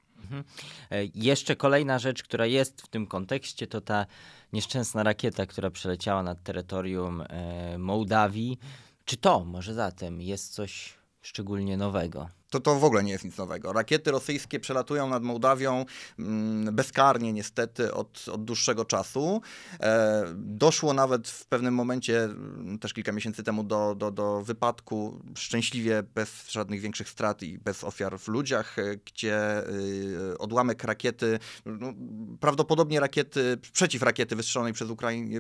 E, 0.91 1.05
Jeszcze 1.15 1.55
kolejna 1.55 1.99
rzecz, 1.99 2.23
która 2.23 2.45
jest 2.45 2.81
w 2.81 2.87
tym 2.87 3.07
kontekście, 3.07 3.67
to 3.67 3.81
ta 3.81 4.05
nieszczęsna 4.53 5.03
rakieta, 5.03 5.45
która 5.45 5.69
przeleciała 5.71 6.23
nad 6.23 6.43
terytorium 6.43 7.21
e, 7.21 7.77
Mołdawii. 7.77 8.59
Czy 9.05 9.17
to 9.17 9.45
może 9.45 9.73
zatem 9.73 10.21
jest 10.21 10.53
coś 10.53 10.93
szczególnie 11.21 11.77
nowego? 11.77 12.29
To, 12.49 12.59
to 12.59 12.75
w 12.75 12.83
ogóle 12.83 13.03
nie 13.03 13.11
jest 13.11 13.25
nic 13.25 13.37
nowego. 13.37 13.73
Rakiety 13.73 14.11
rosyjskie 14.11 14.59
przelatują 14.59 15.09
nad 15.09 15.23
Mołdawią 15.23 15.85
mm, 16.19 16.75
bezkarnie 16.75 17.33
niestety 17.33 17.93
od, 17.93 18.25
od 18.31 18.45
dłuższego 18.45 18.85
czasu. 18.85 19.41
E, 19.79 20.23
doszło 20.35 20.93
nawet 20.93 21.27
w 21.27 21.45
pewnym 21.45 21.73
momencie, 21.73 22.23
mm, 22.23 22.79
też 22.79 22.93
kilka 22.93 23.11
miesięcy 23.11 23.43
temu, 23.43 23.63
do, 23.63 23.95
do, 23.95 24.11
do 24.11 24.41
wypadku 24.41 25.21
szczęśliwie 25.37 26.03
bez 26.03 26.51
żadnych 26.51 26.81
większych 26.81 27.09
strat 27.09 27.43
i 27.43 27.57
bez 27.57 27.83
ofiar 27.83 28.19
w 28.19 28.27
ludziach, 28.27 28.79
e, 28.79 28.97
gdzie 29.05 29.69
y, 29.69 30.37
odłamek 30.37 30.83
rakiety, 30.83 31.39
no, 31.65 31.93
prawdopodobnie 32.39 32.99
rakiety, 32.99 33.57
przeciwrakiety 33.73 34.35
wystrzelonej 34.35 34.73
przez, 34.73 34.89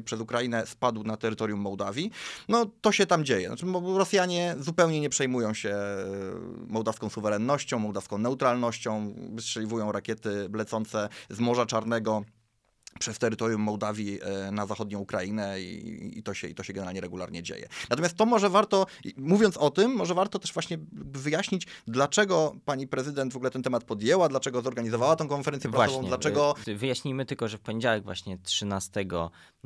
przez 0.05 0.19
Ukrainę 0.19 0.65
spadł 0.67 1.03
na 1.03 1.17
terytorium 1.17 1.59
Mołdawii. 1.59 2.11
No 2.49 2.65
to 2.81 2.91
się 2.91 3.05
tam 3.05 3.25
dzieje. 3.25 3.47
Znaczy, 3.47 3.65
Rosjanie 3.95 4.55
zupełnie 4.59 5.01
nie 5.01 5.09
przejmują 5.09 5.53
się 5.53 5.69
e, 5.69 6.05
mołdawską 6.67 7.04
mołdawską 7.05 7.09
suwerennością, 7.09 7.79
mołdawską 7.79 8.17
neutralnością, 8.17 9.13
wystrzeliwują 9.33 9.91
rakiety 9.91 10.49
lecące 10.53 11.09
z 11.29 11.39
Morza 11.39 11.65
Czarnego 11.65 12.23
przez 12.99 13.19
terytorium 13.19 13.61
Mołdawii 13.61 14.19
e, 14.21 14.51
na 14.51 14.65
zachodnią 14.65 14.99
Ukrainę 14.99 15.61
i, 15.61 16.19
i, 16.19 16.23
to 16.23 16.33
się, 16.33 16.47
i 16.47 16.55
to 16.55 16.63
się 16.63 16.73
generalnie 16.73 17.01
regularnie 17.01 17.43
dzieje. 17.43 17.67
Natomiast 17.89 18.17
to 18.17 18.25
może 18.25 18.49
warto, 18.49 18.85
mówiąc 19.17 19.57
o 19.57 19.69
tym, 19.69 19.91
może 19.91 20.13
warto 20.13 20.39
też 20.39 20.53
właśnie 20.53 20.77
wyjaśnić, 20.93 21.67
dlaczego 21.87 22.55
pani 22.65 22.87
prezydent 22.87 23.33
w 23.33 23.35
ogóle 23.35 23.51
ten 23.51 23.63
temat 23.63 23.83
podjęła, 23.83 24.29
dlaczego 24.29 24.61
zorganizowała 24.61 25.15
tą 25.15 25.27
konferencję 25.27 25.69
prasową, 25.71 25.93
Właśnie, 25.93 26.07
dlaczego... 26.07 26.55
y, 26.67 26.75
Wyjaśnijmy 26.75 27.25
tylko, 27.25 27.47
że 27.47 27.57
w 27.57 27.61
poniedziałek 27.61 28.03
właśnie 28.03 28.37
13 28.37 29.05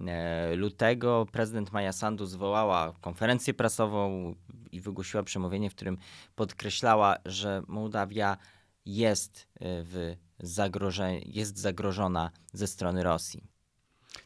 e, 0.07 0.55
lutego 0.55 1.25
prezydent 1.31 1.71
Maja 1.71 1.93
Sandu 1.93 2.25
zwołała 2.25 2.93
konferencję 3.01 3.53
prasową 3.53 4.36
i 4.71 4.81
wygłosiła 4.81 5.24
przemówienie, 5.24 5.69
w 5.69 5.75
którym 5.75 5.98
podkreślała, 6.36 7.15
że 7.25 7.62
Mołdawia 7.67 8.38
jest 8.86 9.39
e, 9.39 9.83
w 9.83 10.15
zagroże- 10.39 11.19
jest 11.25 11.58
zagrożona 11.58 12.31
ze 12.53 12.67
strony 12.67 13.03
Rosji. 13.03 13.58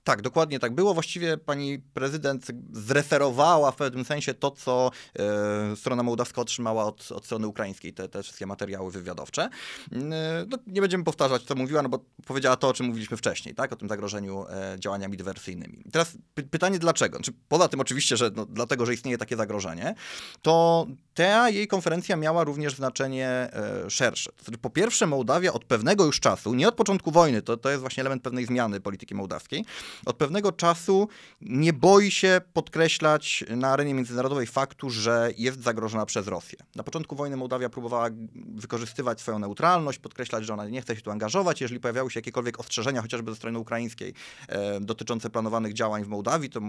Tak, 0.03 0.21
dokładnie 0.21 0.59
tak 0.59 0.75
było. 0.75 0.93
Właściwie 0.93 1.37
pani 1.37 1.79
prezydent 1.79 2.47
zreferowała 2.71 3.71
w 3.71 3.75
pewnym 3.75 4.05
sensie 4.05 4.33
to, 4.33 4.51
co 4.51 4.91
e, 5.19 5.75
strona 5.75 6.03
mołdawska 6.03 6.41
otrzymała 6.41 6.85
od, 6.85 7.11
od 7.11 7.25
strony 7.25 7.47
ukraińskiej, 7.47 7.93
te, 7.93 8.09
te 8.09 8.23
wszystkie 8.23 8.45
materiały 8.45 8.91
wywiadowcze. 8.91 9.49
E, 9.91 10.45
no, 10.49 10.57
nie 10.67 10.81
będziemy 10.81 11.03
powtarzać, 11.03 11.43
co 11.43 11.55
mówiła, 11.55 11.81
no 11.81 11.89
bo 11.89 11.99
powiedziała 12.25 12.55
to, 12.55 12.69
o 12.69 12.73
czym 12.73 12.85
mówiliśmy 12.85 13.17
wcześniej, 13.17 13.55
tak? 13.55 13.73
o 13.73 13.75
tym 13.75 13.89
zagrożeniu 13.89 14.45
e, 14.49 14.75
działaniami 14.79 15.17
dywersyjnymi. 15.17 15.83
Teraz 15.91 16.17
py 16.33 16.43
pytanie 16.43 16.79
dlaczego? 16.79 17.17
Znaczy, 17.17 17.31
poza 17.47 17.67
tym 17.67 17.79
oczywiście, 17.79 18.17
że 18.17 18.31
no, 18.35 18.45
dlatego, 18.45 18.85
że 18.85 18.93
istnieje 18.93 19.17
takie 19.17 19.35
zagrożenie, 19.35 19.95
to 20.41 20.87
ta 21.13 21.49
jej 21.49 21.67
konferencja 21.67 22.15
miała 22.15 22.43
również 22.43 22.75
znaczenie 22.75 23.27
e, 23.27 23.89
szersze. 23.89 24.31
Znaczy, 24.43 24.57
po 24.57 24.69
pierwsze, 24.69 25.07
Mołdawia 25.07 25.53
od 25.53 25.65
pewnego 25.65 26.05
już 26.05 26.19
czasu, 26.19 26.53
nie 26.53 26.67
od 26.67 26.75
początku 26.75 27.11
wojny, 27.11 27.41
to, 27.41 27.57
to 27.57 27.69
jest 27.69 27.81
właśnie 27.81 28.01
element 28.01 28.23
pewnej 28.23 28.45
zmiany 28.45 28.79
polityki 28.79 29.15
mołdawskiej, 29.15 29.65
od 30.05 30.17
pewnego 30.17 30.51
czasu 30.51 31.07
nie 31.41 31.73
boi 31.73 32.11
się 32.11 32.41
podkreślać 32.53 33.43
na 33.49 33.69
arenie 33.69 33.93
międzynarodowej 33.93 34.47
faktu, 34.47 34.89
że 34.89 35.31
jest 35.37 35.63
zagrożona 35.63 36.05
przez 36.05 36.27
Rosję. 36.27 36.59
Na 36.75 36.83
początku 36.83 37.15
wojny 37.15 37.37
Mołdawia 37.37 37.69
próbowała 37.69 38.09
wykorzystywać 38.55 39.21
swoją 39.21 39.39
neutralność, 39.39 39.99
podkreślać, 39.99 40.45
że 40.45 40.53
ona 40.53 40.67
nie 40.67 40.81
chce 40.81 40.95
się 40.95 41.01
tu 41.01 41.11
angażować. 41.11 41.61
Jeżeli 41.61 41.79
pojawiały 41.79 42.11
się 42.11 42.17
jakiekolwiek 42.17 42.59
ostrzeżenia, 42.59 43.01
chociażby 43.01 43.31
ze 43.31 43.37
strony 43.37 43.59
ukraińskiej, 43.59 44.13
e, 44.47 44.79
dotyczące 44.79 45.29
planowanych 45.29 45.73
działań 45.73 46.03
w 46.03 46.07
Mołdawii, 46.07 46.49
to 46.49 46.59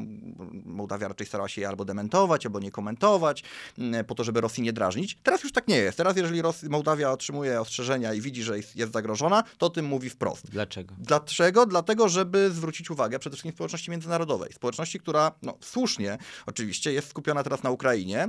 Mołdawia 0.65 1.09
raczej 1.09 1.27
starała 1.27 1.49
się 1.49 1.61
je 1.61 1.69
albo 1.69 1.85
dementować, 1.85 2.47
albo 2.47 2.61
nie 2.61 2.71
komentować, 2.71 3.43
m, 3.79 4.05
po 4.05 4.15
to, 4.15 4.25
żeby 4.25 4.41
Rosji 4.41 4.63
nie 4.63 4.73
drażnić. 4.73 5.19
Teraz 5.23 5.43
już 5.43 5.53
tak 5.53 5.69
nie 5.69 5.77
jest. 5.77 5.99
Teraz, 5.99 6.17
jeżeli 6.17 6.43
Rosja, 6.43 6.69
Mołdawia 6.69 7.11
otrzymuje 7.11 7.61
ostrzeżenia 7.61 8.15
i 8.15 8.21
widzi, 8.21 8.43
że 8.43 8.57
jest, 8.57 8.77
jest 8.77 8.93
zagrożona, 8.93 9.43
to 9.59 9.67
o 9.67 9.71
tym 9.71 9.87
mówi 9.87 10.11
wprost. 10.11 10.51
Dlaczego? 10.51 10.95
Dlaczego? 10.99 11.67
Dlatego, 11.67 12.09
żeby 12.09 12.51
zwrócić 12.51 12.91
uwagę 12.91 13.14
przede 13.19 13.37
wszystkim 13.37 13.53
społeczności 13.53 13.91
międzynarodowej. 13.91 14.53
Społeczności, 14.53 15.01
która 15.01 15.33
no, 15.43 15.59
słusznie 15.61 16.19
oczywiście 16.47 16.93
jest 16.93 17.09
skupiona 17.09 17.43
teraz 17.43 17.63
na 17.63 17.71
Ukrainie, 17.71 18.29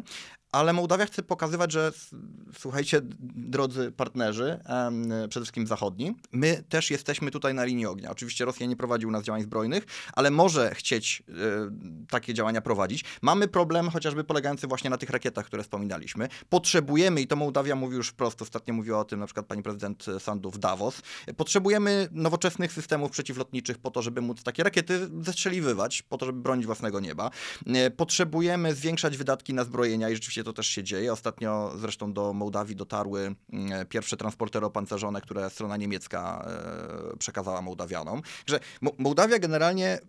ale 0.51 0.73
Mołdawia 0.73 1.05
chce 1.05 1.23
pokazywać, 1.23 1.71
że 1.71 1.91
słuchajcie, 2.57 3.01
drodzy 3.35 3.91
partnerzy, 3.91 4.59
przede 5.29 5.43
wszystkim 5.43 5.67
zachodni, 5.67 6.15
my 6.31 6.63
też 6.69 6.91
jesteśmy 6.91 7.31
tutaj 7.31 7.53
na 7.53 7.65
linii 7.65 7.85
ognia. 7.85 8.11
Oczywiście 8.11 8.45
Rosja 8.45 8.65
nie 8.65 8.75
prowadzi 8.75 9.05
u 9.05 9.11
nas 9.11 9.23
działań 9.23 9.41
zbrojnych, 9.41 9.85
ale 10.13 10.31
może 10.31 10.75
chcieć 10.75 11.23
e, 11.29 11.33
takie 12.09 12.33
działania 12.33 12.61
prowadzić. 12.61 13.03
Mamy 13.21 13.47
problem 13.47 13.89
chociażby 13.89 14.23
polegający 14.23 14.67
właśnie 14.67 14.89
na 14.89 14.97
tych 14.97 15.09
rakietach, 15.09 15.45
które 15.45 15.63
wspominaliśmy. 15.63 16.27
Potrzebujemy, 16.49 17.21
i 17.21 17.27
to 17.27 17.35
Mołdawia 17.35 17.75
mówi 17.75 17.95
już 17.95 18.09
wprost, 18.09 18.41
ostatnio 18.41 18.73
mówiła 18.73 18.99
o 18.99 19.05
tym 19.05 19.19
na 19.19 19.25
przykład 19.25 19.45
pani 19.45 19.63
prezydent 19.63 20.05
Sandu 20.19 20.51
w 20.51 20.57
Davos, 20.57 21.01
potrzebujemy 21.37 22.07
nowoczesnych 22.11 22.73
systemów 22.73 23.11
przeciwlotniczych 23.11 23.77
po 23.77 23.91
to, 23.91 24.01
żeby 24.01 24.21
móc 24.21 24.43
takie 24.43 24.63
rakiety 24.63 24.74
zestrzeliwywać, 25.21 26.01
po 26.01 26.17
to, 26.17 26.25
żeby 26.25 26.39
bronić 26.39 26.65
własnego 26.65 26.99
nieba. 26.99 27.31
E, 27.67 27.91
Potrzebujemy 27.91 28.75
zwiększać 28.75 29.17
wydatki 29.17 29.53
na 29.53 29.63
zbrojenia 29.63 30.09
i 30.09 30.13
rzeczywiście 30.13 30.43
to 30.43 30.53
też 30.53 30.67
się 30.67 30.83
dzieje. 30.83 31.13
Ostatnio 31.13 31.71
zresztą 31.77 32.13
do 32.13 32.33
Mołdawii 32.33 32.75
dotarły 32.75 33.35
mm, 33.53 33.85
pierwsze 33.87 34.17
transportery 34.17 34.65
opancerzone, 34.65 35.21
które 35.21 35.49
strona 35.49 35.77
niemiecka 35.77 36.45
e, 37.13 37.17
przekazała 37.17 37.61
Mołdawianom. 37.61 38.21
Że 38.45 38.59
Mo- 38.81 38.91
Mołdawia 38.97 39.39
generalnie 39.39 39.99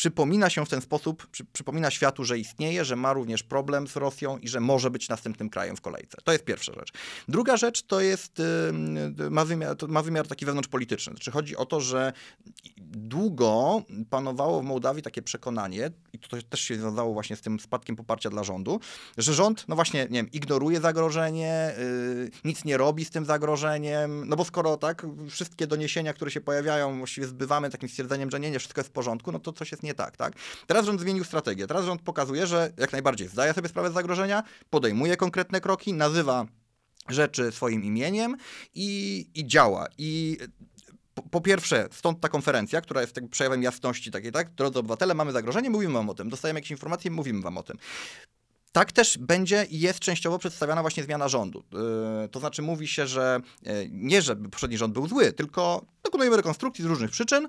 przypomina 0.00 0.50
się 0.50 0.66
w 0.66 0.68
ten 0.68 0.80
sposób, 0.80 1.26
przy, 1.26 1.44
przypomina 1.44 1.90
światu, 1.90 2.24
że 2.24 2.38
istnieje, 2.38 2.84
że 2.84 2.96
ma 2.96 3.12
również 3.12 3.42
problem 3.42 3.88
z 3.88 3.96
Rosją 3.96 4.38
i 4.38 4.48
że 4.48 4.60
może 4.60 4.90
być 4.90 5.08
następnym 5.08 5.50
krajem 5.50 5.76
w 5.76 5.80
kolejce. 5.80 6.18
To 6.24 6.32
jest 6.32 6.44
pierwsza 6.44 6.72
rzecz. 6.72 6.92
Druga 7.28 7.56
rzecz 7.56 7.82
to 7.82 8.00
jest, 8.00 8.40
y, 8.40 9.30
ma 9.30 9.44
wymiar, 9.44 9.76
ma 9.88 10.02
wymiar 10.02 10.28
taki 10.28 10.46
wewnątrzpolityczny. 10.46 11.12
Znaczy 11.12 11.30
chodzi 11.30 11.56
o 11.56 11.66
to, 11.66 11.80
że 11.80 12.12
długo 12.92 13.82
panowało 14.10 14.60
w 14.60 14.64
Mołdawii 14.64 15.02
takie 15.02 15.22
przekonanie, 15.22 15.90
i 16.12 16.18
to 16.18 16.36
też 16.42 16.60
się 16.60 16.74
związało 16.74 17.12
właśnie 17.12 17.36
z 17.36 17.40
tym 17.40 17.60
spadkiem 17.60 17.96
poparcia 17.96 18.30
dla 18.30 18.44
rządu, 18.44 18.80
że 19.18 19.34
rząd, 19.34 19.64
no 19.68 19.74
właśnie, 19.74 20.00
nie 20.00 20.18
wiem, 20.18 20.30
ignoruje 20.32 20.80
zagrożenie, 20.80 21.74
yy, 21.78 22.30
nic 22.44 22.64
nie 22.64 22.76
robi 22.76 23.04
z 23.04 23.10
tym 23.10 23.24
zagrożeniem, 23.24 24.28
no 24.28 24.36
bo 24.36 24.44
skoro 24.44 24.76
tak, 24.76 25.06
wszystkie 25.30 25.66
doniesienia, 25.66 26.12
które 26.12 26.30
się 26.30 26.40
pojawiają, 26.40 26.98
właściwie 26.98 27.26
zbywamy 27.26 27.70
takim 27.70 27.88
stwierdzeniem, 27.88 28.30
że 28.30 28.40
nie, 28.40 28.50
nie, 28.50 28.58
wszystko 28.58 28.80
jest 28.80 28.90
w 28.90 28.92
porządku, 28.92 29.32
no 29.32 29.38
to 29.38 29.52
coś 29.52 29.70
jest 29.70 29.82
nie 29.82 29.89
tak, 29.94 30.16
tak? 30.16 30.32
Teraz 30.66 30.86
rząd 30.86 31.00
zmienił 31.00 31.24
strategię, 31.24 31.66
teraz 31.66 31.84
rząd 31.84 32.02
pokazuje, 32.02 32.46
że 32.46 32.72
jak 32.76 32.92
najbardziej 32.92 33.28
zdaje 33.28 33.54
sobie 33.54 33.68
sprawę 33.68 33.90
z 33.90 33.94
zagrożenia, 33.94 34.42
podejmuje 34.70 35.16
konkretne 35.16 35.60
kroki, 35.60 35.94
nazywa 35.94 36.46
rzeczy 37.08 37.52
swoim 37.52 37.84
imieniem 37.84 38.36
i, 38.74 39.26
i 39.34 39.46
działa. 39.46 39.86
I 39.98 40.38
po, 41.30 41.40
pierwsze, 41.40 41.88
stąd 41.92 42.20
ta 42.20 42.28
konferencja, 42.28 42.80
która 42.80 43.00
jest 43.00 43.16
jakby 43.16 43.30
przejawem 43.30 43.62
jasności 43.62 44.10
takiej, 44.10 44.32
tak? 44.32 44.54
Drodzy 44.54 44.78
obywatele, 44.78 45.14
mamy 45.14 45.32
zagrożenie, 45.32 45.70
mówimy 45.70 45.94
wam 45.94 46.08
o 46.08 46.14
tym. 46.14 46.28
Dostajemy 46.28 46.58
jakieś 46.58 46.70
informacje, 46.70 47.10
mówimy 47.10 47.42
wam 47.42 47.58
o 47.58 47.62
tym. 47.62 47.78
Tak 48.72 48.92
też 48.92 49.18
będzie 49.18 49.66
i 49.70 49.80
jest 49.80 49.98
częściowo 49.98 50.38
przedstawiana 50.38 50.80
właśnie 50.80 51.04
zmiana 51.04 51.28
rządu. 51.28 51.64
Yy, 52.22 52.28
to 52.28 52.40
znaczy 52.40 52.62
mówi 52.62 52.88
się, 52.88 53.06
że 53.06 53.40
yy, 53.62 53.88
nie, 53.90 54.22
że 54.22 54.36
poprzedni 54.36 54.78
rząd 54.78 54.94
był 54.94 55.08
zły, 55.08 55.32
tylko 55.32 55.84
dokonujemy 56.02 56.36
rekonstrukcji 56.36 56.84
z 56.84 56.86
różnych 56.86 57.10
przyczyn, 57.10 57.48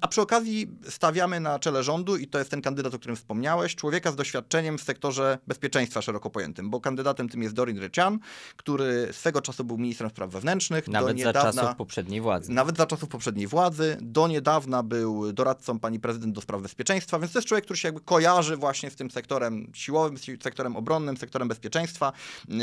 a 0.00 0.08
przy 0.08 0.20
okazji 0.20 0.68
stawiamy 0.88 1.40
na 1.40 1.58
czele 1.58 1.82
rządu, 1.82 2.16
i 2.16 2.26
to 2.26 2.38
jest 2.38 2.50
ten 2.50 2.62
kandydat, 2.62 2.94
o 2.94 2.98
którym 2.98 3.16
wspomniałeś, 3.16 3.74
człowieka 3.74 4.12
z 4.12 4.16
doświadczeniem 4.16 4.78
w 4.78 4.82
sektorze 4.82 5.38
bezpieczeństwa 5.46 6.02
szeroko 6.02 6.30
pojętym, 6.30 6.70
bo 6.70 6.80
kandydatem 6.80 7.28
tym 7.28 7.42
jest 7.42 7.54
Dorin 7.54 7.78
Recian, 7.78 8.18
który 8.56 9.08
swego 9.12 9.42
czasu 9.42 9.64
był 9.64 9.78
ministrem 9.78 10.10
spraw 10.10 10.30
wewnętrznych. 10.30 10.88
Nawet 10.88 11.08
do 11.08 11.12
niedawna, 11.12 11.52
za 11.52 11.60
czasów 11.60 11.76
poprzedniej 11.76 12.20
władzy. 12.20 12.52
nawet 12.52 12.76
za 12.76 12.86
czasów 12.86 13.08
poprzedniej 13.08 13.46
władzy. 13.46 13.96
Do 14.00 14.28
niedawna 14.28 14.82
był 14.82 15.32
doradcą 15.32 15.78
pani 15.78 16.00
prezydent 16.00 16.34
do 16.34 16.40
spraw 16.40 16.62
bezpieczeństwa, 16.62 17.18
więc 17.18 17.32
to 17.32 17.38
jest 17.38 17.48
człowiek, 17.48 17.64
który 17.64 17.78
się 17.78 17.88
jakby 17.88 18.00
kojarzy 18.00 18.56
właśnie 18.56 18.90
z 18.90 18.96
tym 18.96 19.10
sektorem 19.10 19.72
siłowym, 19.74 20.18
z 20.18 20.42
sektorem 20.42 20.76
obronnym, 20.76 21.16
sektorem 21.16 21.48
bezpieczeństwa. 21.48 22.12
Yy, 22.48 22.58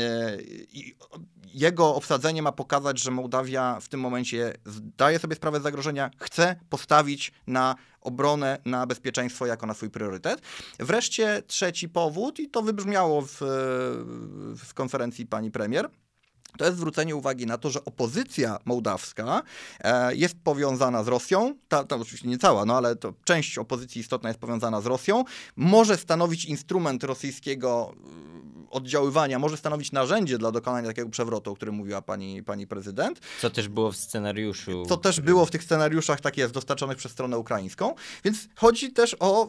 I 0.72 0.94
jego 1.54 1.94
obsadzenie 1.94 2.42
ma 2.42 2.52
pokazać, 2.52 3.00
że 3.00 3.10
Mołdawia 3.10 3.80
w 3.80 3.88
tym 3.88 4.00
momencie 4.00 4.54
zdaje 4.64 5.18
sobie 5.18 5.36
sprawę 5.36 5.60
z 5.60 5.62
zagrożenia, 5.62 6.10
chce 6.18 6.56
postawić 6.70 6.91
na 7.46 7.74
obronę, 8.00 8.58
na 8.64 8.86
bezpieczeństwo 8.86 9.46
jako 9.46 9.66
na 9.66 9.74
swój 9.74 9.90
priorytet. 9.90 10.40
Wreszcie 10.78 11.42
trzeci 11.46 11.88
powód, 11.88 12.40
i 12.40 12.48
to 12.48 12.62
wybrzmiało 12.62 13.22
w, 13.22 13.36
w 14.56 14.74
konferencji 14.74 15.26
pani 15.26 15.50
premier, 15.50 15.90
to 16.58 16.64
jest 16.64 16.76
zwrócenie 16.76 17.16
uwagi 17.16 17.46
na 17.46 17.58
to, 17.58 17.70
że 17.70 17.84
opozycja 17.84 18.58
mołdawska 18.64 19.42
e, 19.80 20.14
jest 20.14 20.34
powiązana 20.44 21.04
z 21.04 21.08
Rosją, 21.08 21.54
ta, 21.68 21.84
ta 21.84 21.96
oczywiście 21.96 22.28
nie 22.28 22.38
cała, 22.38 22.64
no 22.64 22.76
ale 22.76 22.96
to 22.96 23.14
część 23.24 23.58
opozycji 23.58 24.00
istotna 24.00 24.28
jest 24.28 24.40
powiązana 24.40 24.80
z 24.80 24.86
Rosją, 24.86 25.24
może 25.56 25.96
stanowić 25.96 26.44
instrument 26.44 27.04
rosyjskiego 27.04 27.94
oddziaływania, 28.72 29.38
może 29.38 29.56
stanowić 29.56 29.92
narzędzie 29.92 30.38
dla 30.38 30.52
dokonania 30.52 30.88
takiego 30.88 31.08
przewrotu, 31.08 31.50
o 31.52 31.54
którym 31.54 31.74
mówiła 31.74 32.02
pani, 32.02 32.42
pani 32.42 32.66
prezydent. 32.66 33.20
Co 33.40 33.50
też 33.50 33.68
było 33.68 33.92
w 33.92 33.96
scenariuszu. 33.96 34.86
Co 34.88 34.96
też 34.96 35.20
było 35.20 35.46
w 35.46 35.50
tych 35.50 35.62
scenariuszach, 35.62 36.20
tak 36.20 36.36
jest, 36.36 36.54
dostarczonych 36.54 36.96
przez 36.96 37.12
stronę 37.12 37.38
ukraińską. 37.38 37.94
Więc 38.24 38.48
chodzi 38.56 38.92
też 38.92 39.16
o 39.20 39.48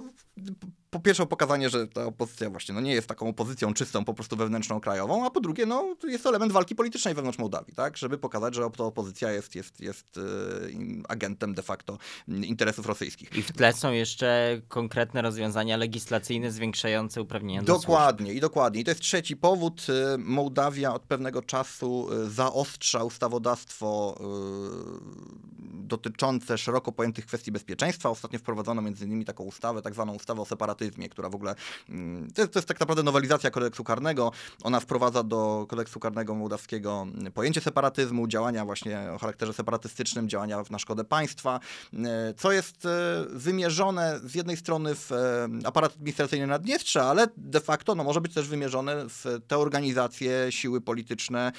po 0.93 0.99
pierwsze 0.99 1.25
pokazanie, 1.25 1.69
że 1.69 1.87
ta 1.87 2.05
opozycja 2.05 2.49
właśnie 2.49 2.75
no 2.75 2.81
nie 2.81 2.93
jest 2.93 3.07
taką 3.07 3.27
opozycją 3.27 3.73
czystą, 3.73 4.05
po 4.05 4.13
prostu 4.13 4.35
wewnętrzną, 4.35 4.79
krajową, 4.79 5.25
a 5.25 5.29
po 5.29 5.39
drugie, 5.39 5.65
no 5.65 5.95
jest 6.03 6.23
to 6.23 6.29
element 6.29 6.51
walki 6.51 6.75
politycznej 6.75 7.13
wewnątrz 7.13 7.39
Mołdawii, 7.39 7.75
tak? 7.75 7.97
Żeby 7.97 8.17
pokazać, 8.17 8.55
że 8.55 8.69
ta 8.77 8.83
opozycja 8.83 9.31
jest, 9.31 9.55
jest, 9.55 9.81
jest 9.81 10.17
yy, 10.17 11.03
agentem 11.09 11.53
de 11.53 11.61
facto 11.61 11.97
interesów 12.27 12.85
rosyjskich. 12.85 13.35
I 13.35 13.41
w 13.41 13.51
tle 13.51 13.73
są 13.73 13.91
jeszcze 13.91 14.61
konkretne 14.67 15.21
rozwiązania 15.21 15.77
legislacyjne 15.77 16.51
zwiększające 16.51 17.21
uprawnienia 17.21 17.63
do 17.63 17.73
Dokładnie, 17.73 18.33
i 18.33 18.39
dokładnie. 18.39 18.81
I 18.81 18.83
to 18.83 18.91
jest 18.91 19.01
trzeci 19.01 19.37
powód. 19.37 19.85
Y, 19.89 20.17
Mołdawia 20.17 20.93
od 20.93 21.01
pewnego 21.01 21.41
czasu 21.41 22.09
y, 22.13 22.29
zaostrza 22.29 23.03
ustawodawstwo 23.03 24.17
y, 24.19 25.63
dotyczące 25.83 26.57
szeroko 26.57 26.91
pojętych 26.91 27.25
kwestii 27.25 27.51
bezpieczeństwa. 27.51 28.09
Ostatnio 28.09 28.39
wprowadzono 28.39 28.81
między 28.81 29.05
innymi 29.05 29.25
taką 29.25 29.43
ustawę, 29.43 29.81
tak 29.81 29.93
zwaną 29.93 30.13
ustawę 30.13 30.41
o 30.41 30.45
separatyzmie, 30.45 30.82
która 31.11 31.29
w 31.29 31.35
ogóle, 31.35 31.55
mm, 31.89 32.31
to 32.31 32.41
jest, 32.41 32.53
to 32.53 32.59
jest 32.59 32.67
tak 32.67 32.79
naprawdę 32.79 33.03
nowelizacja 33.03 33.51
kodeksu 33.51 33.83
karnego. 33.83 34.31
Ona 34.63 34.79
wprowadza 34.79 35.23
do 35.23 35.65
kodeksu 35.69 35.99
karnego 35.99 36.35
mołdawskiego 36.35 37.07
pojęcie 37.33 37.61
separatyzmu, 37.61 38.27
działania 38.27 38.65
właśnie 38.65 38.99
o 39.15 39.17
charakterze 39.17 39.53
separatystycznym, 39.53 40.29
działania 40.29 40.63
na 40.69 40.79
szkodę 40.79 41.03
państwa, 41.03 41.59
e, 41.93 42.33
co 42.37 42.51
jest 42.51 42.85
e, 42.85 43.25
wymierzone 43.29 44.19
z 44.23 44.35
jednej 44.35 44.57
strony 44.57 44.95
w 44.95 45.11
e, 45.11 45.47
aparat 45.63 45.93
administracyjny 45.95 46.47
Naddniestrza, 46.47 47.03
ale 47.03 47.27
de 47.37 47.59
facto 47.59 47.95
no, 47.95 48.03
może 48.03 48.21
być 48.21 48.33
też 48.33 48.47
wymierzone 48.47 49.09
w 49.09 49.25
te 49.47 49.57
organizacje, 49.57 50.47
siły 50.49 50.81
polityczne 50.81 51.51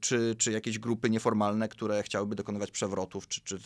czy, 0.00 0.34
czy 0.38 0.52
jakieś 0.52 0.78
grupy 0.78 1.10
nieformalne, 1.10 1.68
które 1.68 2.02
chciałyby 2.02 2.34
dokonywać 2.34 2.70
przewrotów, 2.70 3.28
czy, 3.28 3.40
czy 3.40 3.58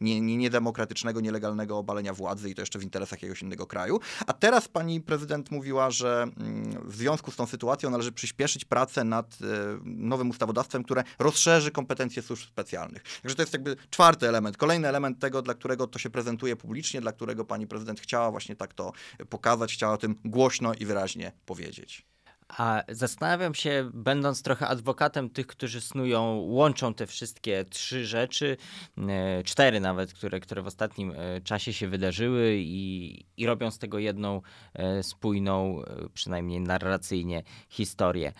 nie, 0.00 0.20
nie, 0.20 0.36
niedemokratycznego, 0.36 1.20
nielegalnego 1.20 1.78
obalenia 1.78 2.14
władzy 2.14 2.50
i 2.50 2.54
to 2.54 2.62
jeszcze 2.62 2.78
w 2.78 2.82
interesach 2.82 3.22
jakiegoś 3.22 3.42
innego 3.42 3.66
kraju. 3.66 3.93
A 4.26 4.32
teraz 4.32 4.68
pani 4.68 5.00
prezydent 5.00 5.50
mówiła, 5.50 5.90
że 5.90 6.22
mm, 6.22 6.90
w 6.90 6.96
związku 6.96 7.30
z 7.30 7.36
tą 7.36 7.46
sytuacją 7.46 7.90
należy 7.90 8.12
przyspieszyć 8.12 8.64
pracę 8.64 9.04
nad 9.04 9.38
nowym 9.84 10.30
ustawodawstwem, 10.30 10.84
które 10.84 11.04
rozszerzy 11.18 11.70
kompetencje 11.70 12.22
służb 12.22 12.48
specjalnych. 12.48 13.02
Także 13.02 13.36
to 13.36 13.42
jest 13.42 13.52
jakby 13.52 13.76
czwarty 13.90 14.28
element, 14.28 14.56
kolejny 14.56 14.88
element 14.88 15.18
tego, 15.18 15.42
dla 15.42 15.54
którego 15.54 15.86
to 15.86 15.98
się 15.98 16.10
prezentuje 16.10 16.56
publicznie, 16.56 17.00
dla 17.00 17.12
którego 17.12 17.44
pani 17.44 17.66
prezydent 17.66 18.00
chciała 18.00 18.30
właśnie 18.30 18.56
tak 18.56 18.74
to 18.74 18.92
pokazać, 19.28 19.72
chciała 19.72 19.92
o 19.92 19.96
tym 19.96 20.16
głośno 20.24 20.74
i 20.74 20.86
wyraźnie 20.86 21.32
powiedzieć. 21.46 22.13
A 22.48 22.82
zastanawiam 22.88 23.54
się, 23.54 23.90
będąc 23.94 24.42
trochę 24.42 24.68
adwokatem 24.68 25.30
tych, 25.30 25.46
którzy 25.46 25.80
snują, 25.80 26.36
łączą 26.36 26.94
te 26.94 27.06
wszystkie 27.06 27.64
trzy 27.64 28.06
rzeczy, 28.06 28.56
e, 28.98 29.42
cztery 29.42 29.80
nawet, 29.80 30.12
które, 30.12 30.40
które 30.40 30.62
w 30.62 30.66
ostatnim 30.66 31.12
e, 31.16 31.40
czasie 31.40 31.72
się 31.72 31.88
wydarzyły 31.88 32.56
i, 32.58 33.26
i 33.36 33.46
robią 33.46 33.70
z 33.70 33.78
tego 33.78 33.98
jedną 33.98 34.42
e, 34.74 35.02
spójną, 35.02 35.82
przynajmniej 36.14 36.60
narracyjnie, 36.60 37.42
historię. 37.68 38.32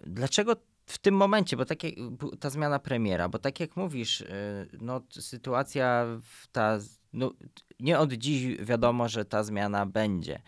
Dlaczego 0.00 0.56
w 0.86 0.98
tym 0.98 1.14
momencie, 1.14 1.56
bo 1.56 1.64
tak 1.64 1.84
jak, 1.84 1.94
ta 2.40 2.50
zmiana 2.50 2.78
premiera, 2.78 3.28
bo 3.28 3.38
tak 3.38 3.60
jak 3.60 3.76
mówisz, 3.76 4.24
no, 4.80 5.00
sytuacja 5.10 6.06
ta, 6.52 6.78
no, 7.12 7.32
nie 7.80 7.98
od 7.98 8.12
dziś 8.12 8.56
wiadomo, 8.56 9.08
że 9.08 9.24
ta 9.24 9.44
zmiana 9.44 9.86
będzie, 9.86 10.42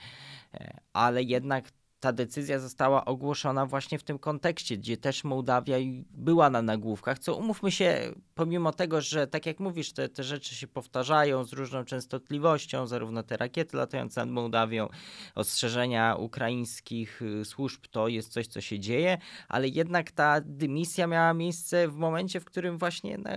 ale 0.93 1.23
jednak 1.23 1.71
ta 2.05 2.13
decyzja 2.13 2.59
została 2.59 3.05
ogłoszona 3.05 3.67
właśnie 3.67 3.99
w 3.99 4.03
tym 4.03 4.19
kontekście, 4.19 4.77
gdzie 4.77 4.97
też 4.97 5.25
Mołdawia 5.25 5.77
była 6.11 6.51
na 6.51 6.63
nagłówkach, 6.63 7.19
co 7.19 7.37
umówmy 7.37 7.71
się, 7.71 8.13
pomimo 8.35 8.73
tego, 8.73 9.01
że 9.01 9.27
tak 9.27 9.47
jak 9.47 9.61
mówisz, 9.61 9.93
te, 9.93 10.09
te 10.09 10.23
rzeczy 10.23 10.55
się 10.55 10.67
powtarzają 10.67 11.45
z 11.45 11.53
różną 11.53 11.85
częstotliwością, 11.85 12.87
zarówno 12.87 13.23
te 13.23 13.37
rakiety 13.37 13.77
latające 13.77 14.21
nad 14.21 14.31
Mołdawią, 14.31 14.89
ostrzeżenia 15.35 16.17
ukraińskich 16.17 17.23
y, 17.23 17.45
służb, 17.45 17.87
to 17.91 18.09
jest 18.09 18.33
coś, 18.33 18.47
co 18.47 18.61
się 18.61 18.79
dzieje, 18.79 19.19
ale 19.49 19.69
jednak 19.69 20.11
ta 20.13 20.41
dymisja 20.41 21.07
miała 21.07 21.35
miejsce 21.35 21.89
w 21.89 21.97
momencie, 21.97 22.41
w 22.41 22.45
którym 22.45 22.79
właśnie 22.79 23.19
na, 23.19 23.31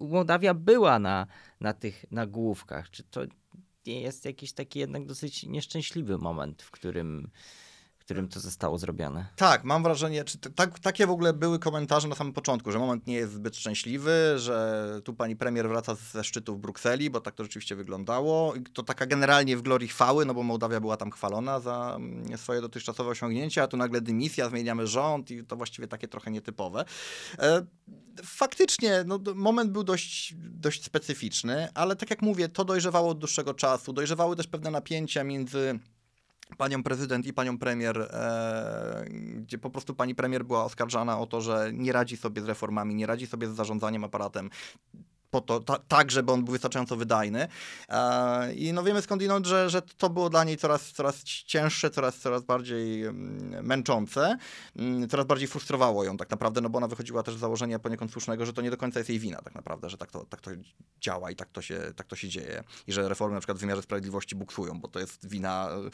Mołdawia 0.00 0.54
była 0.54 0.98
na, 0.98 1.26
na 1.60 1.72
tych 1.72 2.04
nagłówkach. 2.10 2.90
Czy 2.90 3.02
to 3.02 3.20
jest 3.86 4.24
jakiś 4.24 4.52
taki 4.52 4.78
jednak 4.78 5.06
dosyć 5.06 5.42
nieszczęśliwy 5.42 6.18
moment, 6.18 6.62
w 6.62 6.70
którym 6.70 7.30
którym 8.10 8.28
to 8.28 8.40
zostało 8.40 8.78
zrobione. 8.78 9.26
Tak, 9.36 9.64
mam 9.64 9.82
wrażenie, 9.82 10.24
czy 10.24 10.38
tak, 10.38 10.78
takie 10.78 11.06
w 11.06 11.10
ogóle 11.10 11.32
były 11.32 11.58
komentarze 11.58 12.08
na 12.08 12.14
samym 12.14 12.32
początku, 12.32 12.72
że 12.72 12.78
moment 12.78 13.06
nie 13.06 13.14
jest 13.14 13.32
zbyt 13.32 13.56
szczęśliwy, 13.56 14.34
że 14.36 14.86
tu 15.04 15.14
pani 15.14 15.36
premier 15.36 15.68
wraca 15.68 15.94
ze 15.94 16.24
szczytu 16.24 16.56
w 16.56 16.58
Brukseli, 16.58 17.10
bo 17.10 17.20
tak 17.20 17.34
to 17.34 17.42
rzeczywiście 17.42 17.76
wyglądało. 17.76 18.54
I 18.54 18.62
to 18.62 18.82
taka 18.82 19.06
generalnie 19.06 19.56
w 19.56 19.62
glorii 19.62 19.88
chwały, 19.88 20.24
no 20.24 20.34
bo 20.34 20.42
Mołdawia 20.42 20.80
była 20.80 20.96
tam 20.96 21.10
chwalona 21.10 21.60
za 21.60 21.92
mm, 21.96 22.38
swoje 22.38 22.60
dotychczasowe 22.60 23.10
osiągnięcia, 23.10 23.62
a 23.62 23.66
tu 23.66 23.76
nagle 23.76 24.00
dymisja, 24.00 24.48
zmieniamy 24.48 24.86
rząd 24.86 25.30
i 25.30 25.44
to 25.44 25.56
właściwie 25.56 25.88
takie 25.88 26.08
trochę 26.08 26.30
nietypowe. 26.30 26.84
Faktycznie, 28.24 29.04
no, 29.06 29.18
moment 29.34 29.70
był 29.70 29.84
dość, 29.84 30.34
dość 30.36 30.84
specyficzny, 30.84 31.68
ale 31.74 31.96
tak 31.96 32.10
jak 32.10 32.22
mówię, 32.22 32.48
to 32.48 32.64
dojrzewało 32.64 33.10
od 33.10 33.18
dłuższego 33.18 33.54
czasu. 33.54 33.92
Dojrzewały 33.92 34.36
też 34.36 34.46
pewne 34.46 34.70
napięcia 34.70 35.24
między 35.24 35.78
panią 36.56 36.82
prezydent 36.82 37.26
i 37.26 37.32
panią 37.32 37.58
premier, 37.58 37.98
e, 37.98 39.04
gdzie 39.34 39.58
po 39.58 39.70
prostu 39.70 39.94
pani 39.94 40.14
premier 40.14 40.44
była 40.44 40.64
oskarżana 40.64 41.18
o 41.18 41.26
to, 41.26 41.40
że 41.40 41.70
nie 41.72 41.92
radzi 41.92 42.16
sobie 42.16 42.42
z 42.42 42.44
reformami, 42.44 42.94
nie 42.94 43.06
radzi 43.06 43.26
sobie 43.26 43.48
z 43.48 43.50
zarządzaniem 43.50 44.04
aparatem 44.04 44.50
po 45.30 45.40
to, 45.40 45.60
ta, 45.60 45.78
tak, 45.78 46.10
żeby 46.10 46.32
on 46.32 46.44
był 46.44 46.52
wystarczająco 46.52 46.96
wydajny. 46.96 47.48
E, 47.88 48.54
I 48.54 48.72
no 48.72 48.82
wiemy 48.82 49.02
skądinąd, 49.02 49.46
że, 49.46 49.70
że 49.70 49.82
to 49.82 50.10
było 50.10 50.30
dla 50.30 50.44
niej 50.44 50.56
coraz, 50.56 50.92
coraz 50.92 51.24
cięższe, 51.24 51.90
coraz, 51.90 52.18
coraz 52.18 52.42
bardziej 52.42 53.04
mm, 53.04 53.66
męczące, 53.66 54.36
mm, 54.76 55.08
coraz 55.08 55.26
bardziej 55.26 55.48
frustrowało 55.48 56.04
ją 56.04 56.16
tak 56.16 56.30
naprawdę, 56.30 56.60
no 56.60 56.68
bo 56.68 56.76
ona 56.76 56.88
wychodziła 56.88 57.22
też 57.22 57.36
z 57.36 57.38
założenia 57.38 57.78
poniekąd 57.78 58.12
słusznego, 58.12 58.46
że 58.46 58.52
to 58.52 58.62
nie 58.62 58.70
do 58.70 58.76
końca 58.76 59.00
jest 59.00 59.10
jej 59.10 59.18
wina 59.18 59.42
tak 59.42 59.54
naprawdę, 59.54 59.90
że 59.90 59.98
tak 59.98 60.10
to, 60.10 60.24
tak 60.24 60.40
to 60.40 60.50
działa 61.00 61.30
i 61.30 61.36
tak 61.36 61.50
to, 61.50 61.62
się, 61.62 61.80
tak 61.96 62.06
to 62.06 62.16
się 62.16 62.28
dzieje. 62.28 62.64
I 62.86 62.92
że 62.92 63.08
reformy 63.08 63.34
na 63.34 63.40
przykład 63.40 63.58
w 63.58 63.60
wymiarze 63.60 63.82
sprawiedliwości 63.82 64.36
buksują, 64.36 64.80
bo 64.80 64.88
to 64.88 65.00
jest 65.00 65.28
wina 65.28 65.68
e, 65.70 65.90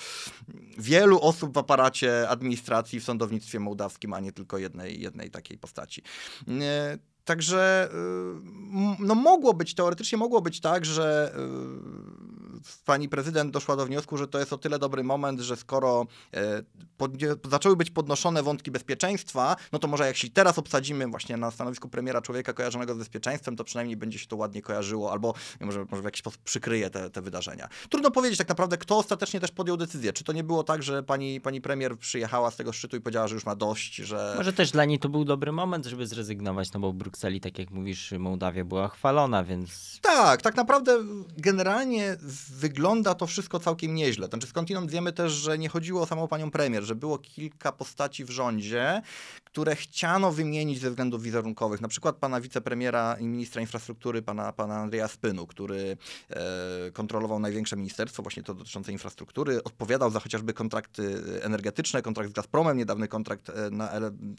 wielu 0.78 1.20
osób 1.20 1.54
w 1.54 1.58
aparacie 1.58 2.28
administracji, 2.28 3.00
w 3.00 3.04
sądownictwie 3.04 3.60
mołdawskim, 3.60 4.12
a 4.12 4.20
nie 4.20 4.32
tylko 4.32 4.58
jednej, 4.58 5.00
jednej 5.00 5.30
takiej 5.30 5.58
postaci. 5.58 6.02
E, 6.48 6.98
Także 7.26 7.88
y, 7.92 8.96
no 8.98 9.14
mogło 9.14 9.54
być, 9.54 9.74
teoretycznie 9.74 10.18
mogło 10.18 10.40
być 10.40 10.60
tak, 10.60 10.84
że 10.84 11.34
y, 11.36 12.46
pani 12.84 13.08
prezydent 13.08 13.50
doszła 13.50 13.76
do 13.76 13.86
wniosku, 13.86 14.16
że 14.16 14.28
to 14.28 14.38
jest 14.38 14.52
o 14.52 14.58
tyle 14.58 14.78
dobry 14.78 15.04
moment, 15.04 15.40
że 15.40 15.56
skoro 15.56 16.06
e, 16.34 16.62
pod, 16.96 17.10
zaczęły 17.50 17.76
być 17.76 17.90
podnoszone 17.90 18.42
wątki 18.42 18.70
bezpieczeństwa, 18.70 19.56
no 19.72 19.78
to 19.78 19.88
może 19.88 20.14
się 20.14 20.30
teraz 20.30 20.58
obsadzimy 20.58 21.06
właśnie 21.06 21.36
na 21.36 21.50
stanowisku 21.50 21.88
premiera 21.88 22.22
człowieka 22.22 22.52
kojarzonego 22.52 22.94
z 22.94 22.98
bezpieczeństwem, 22.98 23.56
to 23.56 23.64
przynajmniej 23.64 23.96
będzie 23.96 24.18
się 24.18 24.26
to 24.26 24.36
ładnie 24.36 24.62
kojarzyło, 24.62 25.12
albo 25.12 25.34
może, 25.60 25.86
może 25.90 26.02
w 26.02 26.04
jakiś 26.04 26.20
sposób 26.20 26.42
przykryje 26.42 26.90
te, 26.90 27.10
te 27.10 27.22
wydarzenia. 27.22 27.68
Trudno 27.88 28.10
powiedzieć 28.10 28.38
tak 28.38 28.48
naprawdę, 28.48 28.78
kto 28.78 28.98
ostatecznie 28.98 29.40
też 29.40 29.50
podjął 29.50 29.76
decyzję. 29.76 30.12
Czy 30.12 30.24
to 30.24 30.32
nie 30.32 30.44
było 30.44 30.64
tak, 30.64 30.82
że 30.82 31.02
pani, 31.02 31.40
pani 31.40 31.60
premier 31.60 31.98
przyjechała 31.98 32.50
z 32.50 32.56
tego 32.56 32.72
szczytu 32.72 32.96
i 32.96 33.00
powiedziała, 33.00 33.28
że 33.28 33.34
już 33.34 33.46
ma 33.46 33.56
dość, 33.56 33.96
że... 33.96 34.34
Może 34.36 34.52
też 34.52 34.70
dla 34.70 34.84
niej 34.84 34.98
to 34.98 35.08
był 35.08 35.24
dobry 35.24 35.52
moment, 35.52 35.86
żeby 35.86 36.06
zrezygnować, 36.06 36.72
no 36.72 36.80
bo 36.80 36.92
Bruk 36.92 37.15
Brukseli, 37.16 37.40
tak 37.40 37.58
jak 37.58 37.70
mówisz, 37.70 38.12
Mołdawia 38.18 38.64
była 38.64 38.88
chwalona, 38.88 39.44
więc... 39.44 39.98
Tak, 40.02 40.42
tak 40.42 40.56
naprawdę 40.56 40.98
generalnie 41.38 42.16
wygląda 42.50 43.14
to 43.14 43.26
wszystko 43.26 43.60
całkiem 43.60 43.94
nieźle. 43.94 44.26
Znaczy 44.26 44.46
skądinąd 44.46 44.90
wiemy 44.90 45.12
też, 45.12 45.32
że 45.32 45.58
nie 45.58 45.68
chodziło 45.68 46.02
o 46.02 46.06
samą 46.06 46.28
panią 46.28 46.50
premier, 46.50 46.82
że 46.82 46.94
było 46.94 47.18
kilka 47.18 47.72
postaci 47.72 48.24
w 48.24 48.30
rządzie, 48.30 49.02
które 49.44 49.76
chciano 49.76 50.32
wymienić 50.32 50.80
ze 50.80 50.90
względów 50.90 51.22
wizerunkowych. 51.22 51.80
Na 51.80 51.88
przykład 51.88 52.16
pana 52.16 52.40
wicepremiera 52.40 53.16
i 53.20 53.26
ministra 53.26 53.60
infrastruktury, 53.60 54.22
pana, 54.22 54.52
pana 54.52 54.76
Andrzeja 54.76 55.08
Spynu, 55.08 55.46
który 55.46 55.96
e, 56.30 56.90
kontrolował 56.92 57.38
największe 57.38 57.76
ministerstwo, 57.76 58.22
właśnie 58.22 58.42
to 58.42 58.54
dotyczące 58.54 58.92
infrastruktury, 58.92 59.64
odpowiadał 59.64 60.10
za 60.10 60.20
chociażby 60.20 60.52
kontrakty 60.52 61.22
energetyczne, 61.42 62.02
kontrakt 62.02 62.30
z 62.30 62.32
Gazpromem, 62.32 62.76
niedawny 62.78 63.08
kontrakt 63.08 63.50
e, 63.50 63.70
na 63.70 63.90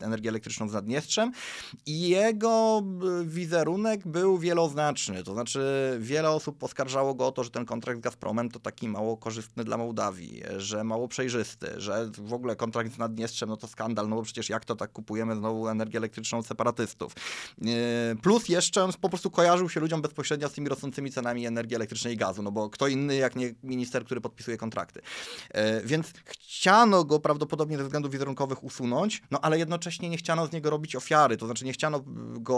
energię 0.01 0.29
elektryczną 0.29 0.69
z 0.69 0.73
Naddniestrzem 0.73 1.31
i 1.85 2.09
jego 2.09 2.66
e, 3.21 3.25
wizerunek 3.25 4.07
był 4.07 4.37
wieloznaczny. 4.37 5.23
To 5.23 5.33
znaczy 5.33 5.61
wiele 5.99 6.29
osób 6.29 6.57
poskarżało 6.57 7.15
go 7.15 7.27
o 7.27 7.31
to, 7.31 7.43
że 7.43 7.49
ten 7.49 7.65
kontrakt 7.65 7.99
z 7.99 8.03
Gazpromem 8.03 8.51
to 8.51 8.59
taki 8.59 8.89
mało 8.89 9.17
korzystny 9.17 9.63
dla 9.63 9.77
Mołdawii, 9.77 10.43
że 10.57 10.83
mało 10.83 11.07
przejrzysty, 11.07 11.67
że 11.77 12.09
w 12.17 12.33
ogóle 12.33 12.55
kontrakt 12.55 12.93
z 12.93 12.97
Naddniestrzem 12.97 13.49
no 13.49 13.57
to 13.57 13.67
skandal, 13.67 14.09
no 14.09 14.15
bo 14.15 14.21
przecież 14.21 14.49
jak 14.49 14.65
to 14.65 14.75
tak 14.75 14.91
kupuje 14.91 15.17
kupujemy 15.17 15.35
znowu 15.35 15.67
energię 15.67 15.97
elektryczną 15.97 16.43
separatystów. 16.43 17.13
E, 17.65 18.15
plus 18.21 18.49
jeszcze 18.49 18.83
on 18.83 18.91
po 19.01 19.09
prostu 19.09 19.31
kojarzył 19.31 19.69
się 19.69 19.79
ludziom 19.79 20.01
bezpośrednio 20.01 20.49
z 20.49 20.53
tymi 20.53 20.69
rosnącymi 20.69 21.11
cenami 21.11 21.45
energii 21.45 21.75
elektrycznej 21.75 22.13
i 22.13 22.17
gazu, 22.17 22.43
no 22.43 22.51
bo 22.51 22.69
kto 22.69 22.87
inny 22.87 23.15
jak 23.15 23.35
nie 23.35 23.53
minister, 23.63 24.05
który 24.05 24.21
podpisuje 24.21 24.57
kontrakty. 24.57 25.01
E, 25.51 25.81
więc 25.81 26.13
chciano 26.25 27.03
go 27.03 27.19
prawdopodobnie 27.19 27.77
ze 27.77 27.83
względów 27.83 28.11
wizerunkowych 28.11 28.63
usunąć, 28.63 29.21
no 29.31 29.39
ale 29.41 29.59
jednocześnie 29.59 30.09
nie 30.09 30.17
chciano 30.17 30.47
z 30.47 30.51
niego 30.51 30.69
robić 30.69 30.95
ofiary, 30.95 31.37
to 31.37 31.45
znaczy 31.45 31.65
nie 31.65 31.73
chciano 31.73 32.01
go 32.39 32.56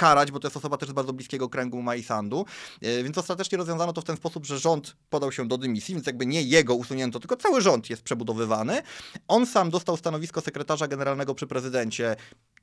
karać, 0.00 0.30
bo 0.30 0.40
to 0.40 0.46
jest 0.46 0.56
osoba 0.56 0.76
też 0.76 0.88
z 0.88 0.92
bardzo 0.92 1.12
bliskiego 1.12 1.48
kręgu 1.48 1.82
Maisandu, 1.82 2.46
e, 2.82 3.02
więc 3.02 3.18
ostatecznie 3.18 3.58
rozwiązano 3.58 3.92
to 3.92 4.00
w 4.00 4.04
ten 4.04 4.16
sposób, 4.16 4.46
że 4.46 4.58
rząd 4.58 4.96
podał 5.10 5.32
się 5.32 5.48
do 5.48 5.58
dymisji, 5.58 5.94
więc 5.94 6.06
jakby 6.06 6.26
nie 6.26 6.42
jego 6.42 6.74
usunięto, 6.74 7.20
tylko 7.20 7.36
cały 7.36 7.60
rząd 7.60 7.90
jest 7.90 8.02
przebudowywany. 8.02 8.82
On 9.28 9.46
sam 9.46 9.70
dostał 9.70 9.96
stanowisko 9.96 10.40
sekretarza 10.40 10.88
generalnego 10.88 11.34
przy 11.34 11.46
prezydencie 11.46 12.16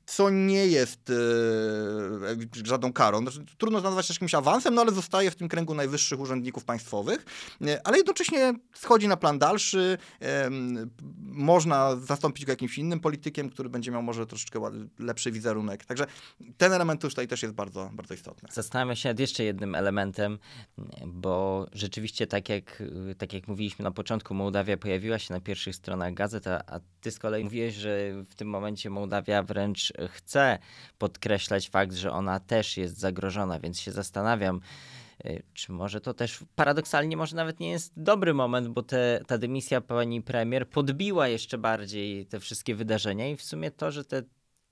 co 0.08 0.30
nie 0.30 0.66
jest 0.66 1.10
e, 1.10 2.66
żadną 2.66 2.92
karą. 2.92 3.20
Znaczy, 3.20 3.44
trudno 3.58 3.80
nazwać 3.80 4.06
też 4.06 4.16
jakimś 4.16 4.34
awansem, 4.34 4.74
no 4.74 4.82
ale 4.82 4.92
zostaje 4.92 5.30
w 5.30 5.36
tym 5.36 5.48
kręgu 5.48 5.74
najwyższych 5.74 6.20
urzędników 6.20 6.64
państwowych, 6.64 7.26
e, 7.66 7.86
ale 7.86 7.96
jednocześnie 7.96 8.54
schodzi 8.74 9.08
na 9.08 9.16
plan 9.16 9.38
dalszy. 9.38 9.98
Można 11.20 11.96
zastąpić 11.96 12.44
go 12.44 12.52
jakimś 12.52 12.78
innym 12.78 13.00
politykiem, 13.00 13.50
który 13.50 13.68
będzie 13.68 13.90
miał 13.90 14.02
może 14.02 14.26
troszeczkę 14.26 14.60
lepszy 14.98 15.32
wizerunek. 15.32 15.84
Także 15.84 16.06
ten 16.56 16.72
element 16.72 17.00
tutaj 17.00 17.28
też 17.28 17.42
jest 17.42 17.54
bardzo, 17.54 17.90
bardzo 17.92 18.14
istotny. 18.14 18.48
Zastanawiam 18.52 18.96
się 18.96 19.08
nad 19.08 19.18
jeszcze 19.18 19.44
jednym 19.44 19.74
elementem, 19.74 20.38
bo 21.06 21.66
rzeczywiście 21.72 22.26
tak 22.26 22.48
jak, 22.48 22.82
tak 23.18 23.32
jak 23.32 23.48
mówiliśmy 23.48 23.82
na 23.82 23.90
początku, 23.90 24.34
Mołdawia 24.34 24.76
pojawiła 24.76 25.18
się 25.18 25.34
na 25.34 25.40
pierwszych 25.40 25.76
stronach 25.76 26.14
gazet, 26.14 26.46
a, 26.46 26.62
a 26.66 26.80
ty 27.00 27.10
z 27.10 27.18
kolei 27.18 27.44
mówiłeś, 27.44 27.74
że 27.74 28.24
w 28.30 28.34
tym 28.34 28.48
momencie 28.48 28.90
Mołdawia 28.90 29.42
wręcz 29.42 29.92
chce 30.08 30.58
podkreślać 30.98 31.68
fakt, 31.68 31.94
że 31.94 32.12
ona 32.12 32.40
też 32.40 32.76
jest 32.76 32.98
zagrożona, 32.98 33.60
więc 33.60 33.80
się 33.80 33.92
zastanawiam, 33.92 34.60
y, 35.24 35.42
czy 35.54 35.72
może 35.72 36.00
to 36.00 36.14
też 36.14 36.44
paradoksalnie 36.56 37.16
może 37.16 37.36
nawet 37.36 37.60
nie 37.60 37.70
jest 37.70 37.92
dobry 37.96 38.34
moment, 38.34 38.68
bo 38.68 38.82
te, 38.82 39.20
ta 39.26 39.38
dymisja 39.38 39.80
pani 39.80 40.22
premier 40.22 40.68
podbiła 40.68 41.28
jeszcze 41.28 41.58
bardziej 41.58 42.26
te 42.26 42.40
wszystkie 42.40 42.74
wydarzenia 42.74 43.28
i 43.28 43.36
w 43.36 43.42
sumie 43.42 43.70
to, 43.70 43.90
że 43.90 44.04
te 44.04 44.22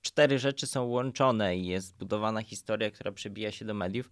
cztery 0.02 0.38
rzeczy 0.38 0.66
są 0.66 0.84
łączone 0.84 1.56
i 1.56 1.66
jest 1.66 1.96
budowana 1.96 2.42
historia, 2.42 2.90
która 2.90 3.12
przebija 3.12 3.52
się 3.52 3.64
do 3.64 3.74
mediów, 3.74 4.10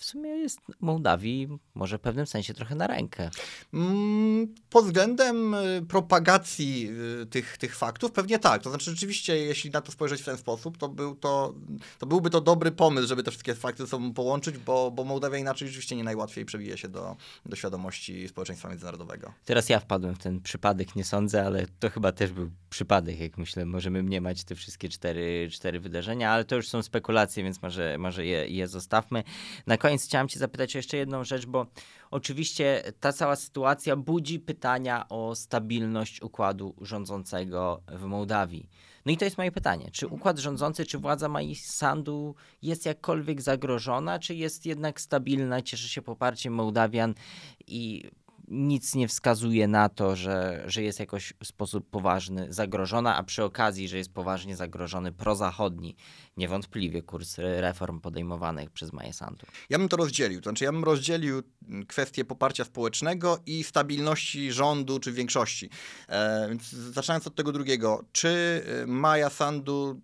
w 0.00 0.04
sumie 0.04 0.30
jest 0.30 0.60
Mołdawii 0.80 1.48
może 1.74 1.98
w 1.98 2.00
pewnym 2.00 2.26
sensie 2.26 2.54
trochę 2.54 2.74
na 2.74 2.86
rękę. 2.86 3.30
Mm, 3.74 4.54
Pod 4.70 4.84
względem 4.84 5.54
y, 5.54 5.82
propagacji 5.88 6.90
y, 7.22 7.26
tych, 7.26 7.58
tych 7.58 7.76
faktów 7.76 8.12
pewnie 8.12 8.38
tak. 8.38 8.62
To 8.62 8.70
znaczy 8.70 8.90
rzeczywiście, 8.90 9.36
jeśli 9.38 9.70
na 9.70 9.80
to 9.80 9.92
spojrzeć 9.92 10.22
w 10.22 10.24
ten 10.24 10.36
sposób, 10.36 10.78
to, 10.78 10.88
był 10.88 11.14
to, 11.14 11.54
to 11.98 12.06
byłby 12.06 12.30
to 12.30 12.40
dobry 12.40 12.70
pomysł, 12.70 13.08
żeby 13.08 13.22
te 13.22 13.30
wszystkie 13.30 13.54
fakty 13.54 13.82
ze 13.82 13.88
sobą 13.88 14.12
połączyć, 14.12 14.58
bo, 14.58 14.90
bo 14.90 15.04
Mołdawia 15.04 15.38
inaczej 15.38 15.68
rzeczywiście 15.68 15.96
nie 15.96 16.04
najłatwiej 16.04 16.44
przebije 16.44 16.78
się 16.78 16.88
do, 16.88 17.16
do 17.46 17.56
świadomości 17.56 18.28
społeczeństwa 18.28 18.68
międzynarodowego. 18.68 19.32
Teraz 19.44 19.68
ja 19.68 19.80
wpadłem 19.80 20.14
w 20.14 20.18
ten 20.18 20.40
przypadek, 20.40 20.96
nie 20.96 21.04
sądzę, 21.04 21.46
ale 21.46 21.66
to 21.78 21.90
chyba 21.90 22.12
też 22.12 22.32
był 22.32 22.50
przypadek, 22.70 23.20
jak 23.20 23.38
myślę. 23.38 23.66
Możemy 23.66 24.02
mniemać 24.02 24.44
te 24.44 24.54
wszystkie 24.54 24.88
cztery, 24.88 25.48
cztery 25.52 25.80
wydarzenia, 25.80 26.30
ale 26.30 26.44
to 26.44 26.56
już 26.56 26.68
są 26.68 26.82
spekulacje, 26.82 27.44
więc 27.44 27.62
może, 27.62 27.98
może 27.98 28.26
je, 28.26 28.48
je 28.48 28.68
zostawmy. 28.68 29.24
Na 29.66 29.76
koniec 29.76 29.89
chciałem 29.98 30.28
Cię 30.28 30.38
zapytać 30.38 30.74
o 30.74 30.78
jeszcze 30.78 30.96
jedną 30.96 31.24
rzecz, 31.24 31.46
bo 31.46 31.66
oczywiście 32.10 32.82
ta 33.00 33.12
cała 33.12 33.36
sytuacja 33.36 33.96
budzi 33.96 34.38
pytania 34.38 35.08
o 35.08 35.34
stabilność 35.34 36.22
układu 36.22 36.74
rządzącego 36.80 37.82
w 37.88 38.04
Mołdawii. 38.04 38.68
No 39.06 39.12
i 39.12 39.16
to 39.16 39.24
jest 39.24 39.38
moje 39.38 39.52
pytanie. 39.52 39.90
Czy 39.92 40.06
układ 40.06 40.38
rządzący, 40.38 40.86
czy 40.86 40.98
władza 40.98 41.28
Sandu 41.54 42.34
jest 42.62 42.86
jakkolwiek 42.86 43.42
zagrożona, 43.42 44.18
czy 44.18 44.34
jest 44.34 44.66
jednak 44.66 45.00
stabilna, 45.00 45.62
cieszy 45.62 45.88
się 45.88 46.02
poparciem 46.02 46.54
Mołdawian 46.54 47.14
i 47.66 48.10
nic 48.50 48.94
nie 48.94 49.08
wskazuje 49.08 49.68
na 49.68 49.88
to, 49.88 50.16
że, 50.16 50.64
że 50.66 50.82
jest 50.82 51.00
jakoś 51.00 51.32
w 51.42 51.46
sposób 51.46 51.90
poważny 51.90 52.46
zagrożona, 52.52 53.16
a 53.16 53.22
przy 53.22 53.44
okazji, 53.44 53.88
że 53.88 53.98
jest 53.98 54.12
poważnie 54.12 54.56
zagrożony 54.56 55.12
prozachodni, 55.12 55.96
niewątpliwie 56.36 57.02
kurs 57.02 57.38
reform 57.38 58.00
podejmowanych 58.00 58.70
przez 58.70 58.92
Maję 58.92 59.12
Sandu. 59.12 59.46
Ja 59.70 59.78
bym 59.78 59.88
to 59.88 59.96
rozdzielił. 59.96 60.40
To 60.40 60.50
znaczy, 60.50 60.64
ja 60.64 60.72
bym 60.72 60.84
rozdzielił 60.84 61.42
mm, 61.68 61.86
kwestię 61.86 62.24
poparcia 62.24 62.64
społecznego 62.64 63.38
i 63.46 63.64
stabilności 63.64 64.52
rządu 64.52 65.00
czy 65.00 65.12
większości. 65.12 65.70
E, 66.08 66.48
zaczynając 66.92 67.26
od 67.26 67.34
tego 67.34 67.52
drugiego. 67.52 68.04
Czy 68.12 68.64
e, 68.82 68.86
Maja 68.86 69.30
Sandu 69.30 70.00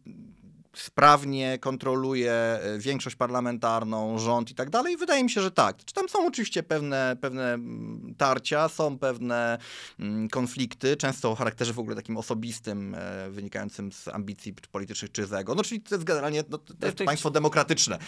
sprawnie 0.76 1.58
kontroluje 1.58 2.32
e, 2.32 2.78
większość 2.78 3.16
parlamentarną, 3.16 4.18
rząd 4.18 4.50
i 4.50 4.54
tak 4.54 4.70
dalej? 4.70 4.96
Wydaje 4.96 5.24
mi 5.24 5.30
się, 5.30 5.40
że 5.40 5.50
tak. 5.50 5.84
Czy 5.84 5.94
tam 5.94 6.08
są 6.08 6.26
oczywiście 6.26 6.62
pewne, 6.62 7.16
pewne 7.20 7.54
mm, 7.54 8.14
tarcia, 8.18 8.68
są 8.68 8.98
pewne 8.98 9.58
mm, 10.00 10.28
konflikty, 10.28 10.96
często 10.96 11.30
o 11.30 11.34
charakterze 11.34 11.72
w 11.72 11.78
ogóle 11.78 11.96
takim 11.96 12.16
osobistym, 12.16 12.94
e, 12.94 13.30
wynikającym 13.30 13.92
z 13.92 14.08
ambicji 14.08 14.54
politycznych 14.72 15.12
czy 15.12 15.26
z 15.26 15.32
ego. 15.32 15.54
No 15.54 15.62
czyli 15.62 15.80
to 15.80 15.94
jest 15.94 16.04
generalnie 16.04 16.44
no, 16.50 16.58
to 16.58 16.86
jest 16.86 16.98
państwo 16.98 17.30
demokratyczne. 17.30 17.98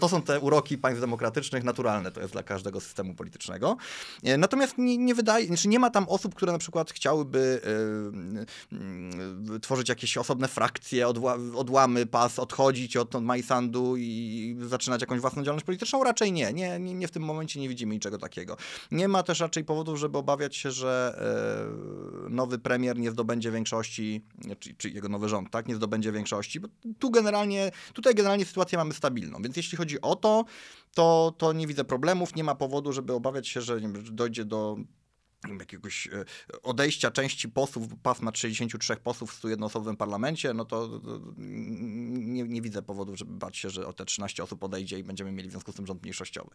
To 0.00 0.08
są 0.08 0.22
te 0.22 0.40
uroki 0.40 0.78
państw 0.78 1.00
demokratycznych, 1.00 1.64
naturalne 1.64 2.10
to 2.10 2.20
jest 2.20 2.32
dla 2.32 2.42
każdego 2.42 2.80
systemu 2.80 3.14
politycznego. 3.14 3.76
E, 4.24 4.38
Natomiast 4.38 4.78
nie, 4.78 4.98
nie 4.98 5.14
wydaje, 5.14 5.46
znaczy 5.46 5.68
nie 5.68 5.78
ma 5.78 5.90
tam 5.90 6.08
osób, 6.08 6.34
które 6.34 6.52
na 6.52 6.58
przykład 6.58 6.92
chciałyby 6.92 7.60
e, 8.72 9.56
e, 9.56 9.60
tworzyć 9.60 9.88
jakieś 9.88 10.16
osobne 10.16 10.48
frakcje, 10.48 11.08
odła, 11.08 11.38
odłamy 11.54 12.06
pas, 12.18 12.38
odchodzić 12.38 12.96
od, 12.96 13.14
Majsandu 13.22 13.96
i 13.96 14.56
zaczynać 14.60 15.00
jakąś 15.00 15.20
własną 15.20 15.42
działalność 15.42 15.66
polityczną. 15.66 16.04
Raczej 16.04 16.32
nie. 16.32 16.52
Nie, 16.52 16.78
nie. 16.78 16.94
nie 16.94 17.08
w 17.08 17.10
tym 17.10 17.22
momencie 17.22 17.60
nie 17.60 17.68
widzimy 17.68 17.94
niczego 17.94 18.18
takiego. 18.18 18.56
Nie 18.90 19.08
ma 19.08 19.22
też 19.22 19.40
raczej 19.40 19.64
powodów, 19.64 19.98
żeby 19.98 20.18
obawiać 20.18 20.56
się, 20.56 20.70
że 20.70 21.18
e, 22.26 22.30
nowy 22.30 22.58
premier 22.58 22.98
nie 22.98 23.10
zdobędzie 23.10 23.50
większości, 23.50 24.24
czy, 24.58 24.74
czy 24.74 24.90
jego 24.90 25.08
nowy 25.08 25.28
rząd, 25.28 25.50
tak, 25.50 25.68
nie 25.68 25.76
zdobędzie 25.76 26.12
większości, 26.12 26.60
bo 26.60 26.68
tu 26.98 27.10
generalnie, 27.10 27.70
tutaj 27.92 28.14
generalnie 28.14 28.44
sytuację 28.44 28.78
mamy 28.78 28.94
stabilną, 28.94 29.42
więc 29.42 29.56
jeśli 29.56 29.78
chodzi 29.78 30.00
o 30.00 30.16
to, 30.16 30.44
to, 30.94 31.34
to 31.38 31.52
nie 31.52 31.66
widzę 31.66 31.84
problemów, 31.84 32.36
nie 32.36 32.44
ma 32.44 32.54
powodu, 32.54 32.92
żeby 32.92 33.12
obawiać 33.12 33.48
się, 33.48 33.60
że 33.60 33.80
dojdzie 34.10 34.44
do 34.44 34.76
jakiegoś 35.58 36.06
e, 36.06 36.24
odejścia 36.62 37.10
części 37.10 37.48
posłów, 37.48 37.88
bo 37.88 37.96
PAS 37.96 38.20
ma 38.20 38.30
63 38.34 38.96
posłów 38.96 39.32
w 39.32 39.42
101-osobowym 39.42 39.96
parlamencie, 39.96 40.54
no 40.54 40.64
to 40.64 41.00
nie, 41.36 42.42
nie 42.42 42.62
widzę 42.62 42.82
powodów, 42.82 43.18
żeby 43.18 43.32
bać 43.32 43.56
się, 43.56 43.70
że 43.70 43.86
o 43.86 43.92
te 43.92 44.04
13 44.04 44.42
osób 44.42 44.64
odejdzie 44.64 44.98
i 44.98 45.04
będziemy 45.04 45.32
mieli 45.32 45.48
w 45.48 45.52
związku 45.52 45.72
z 45.72 45.74
tym 45.74 45.86
rząd 45.86 46.02
mniejszościowy. 46.02 46.50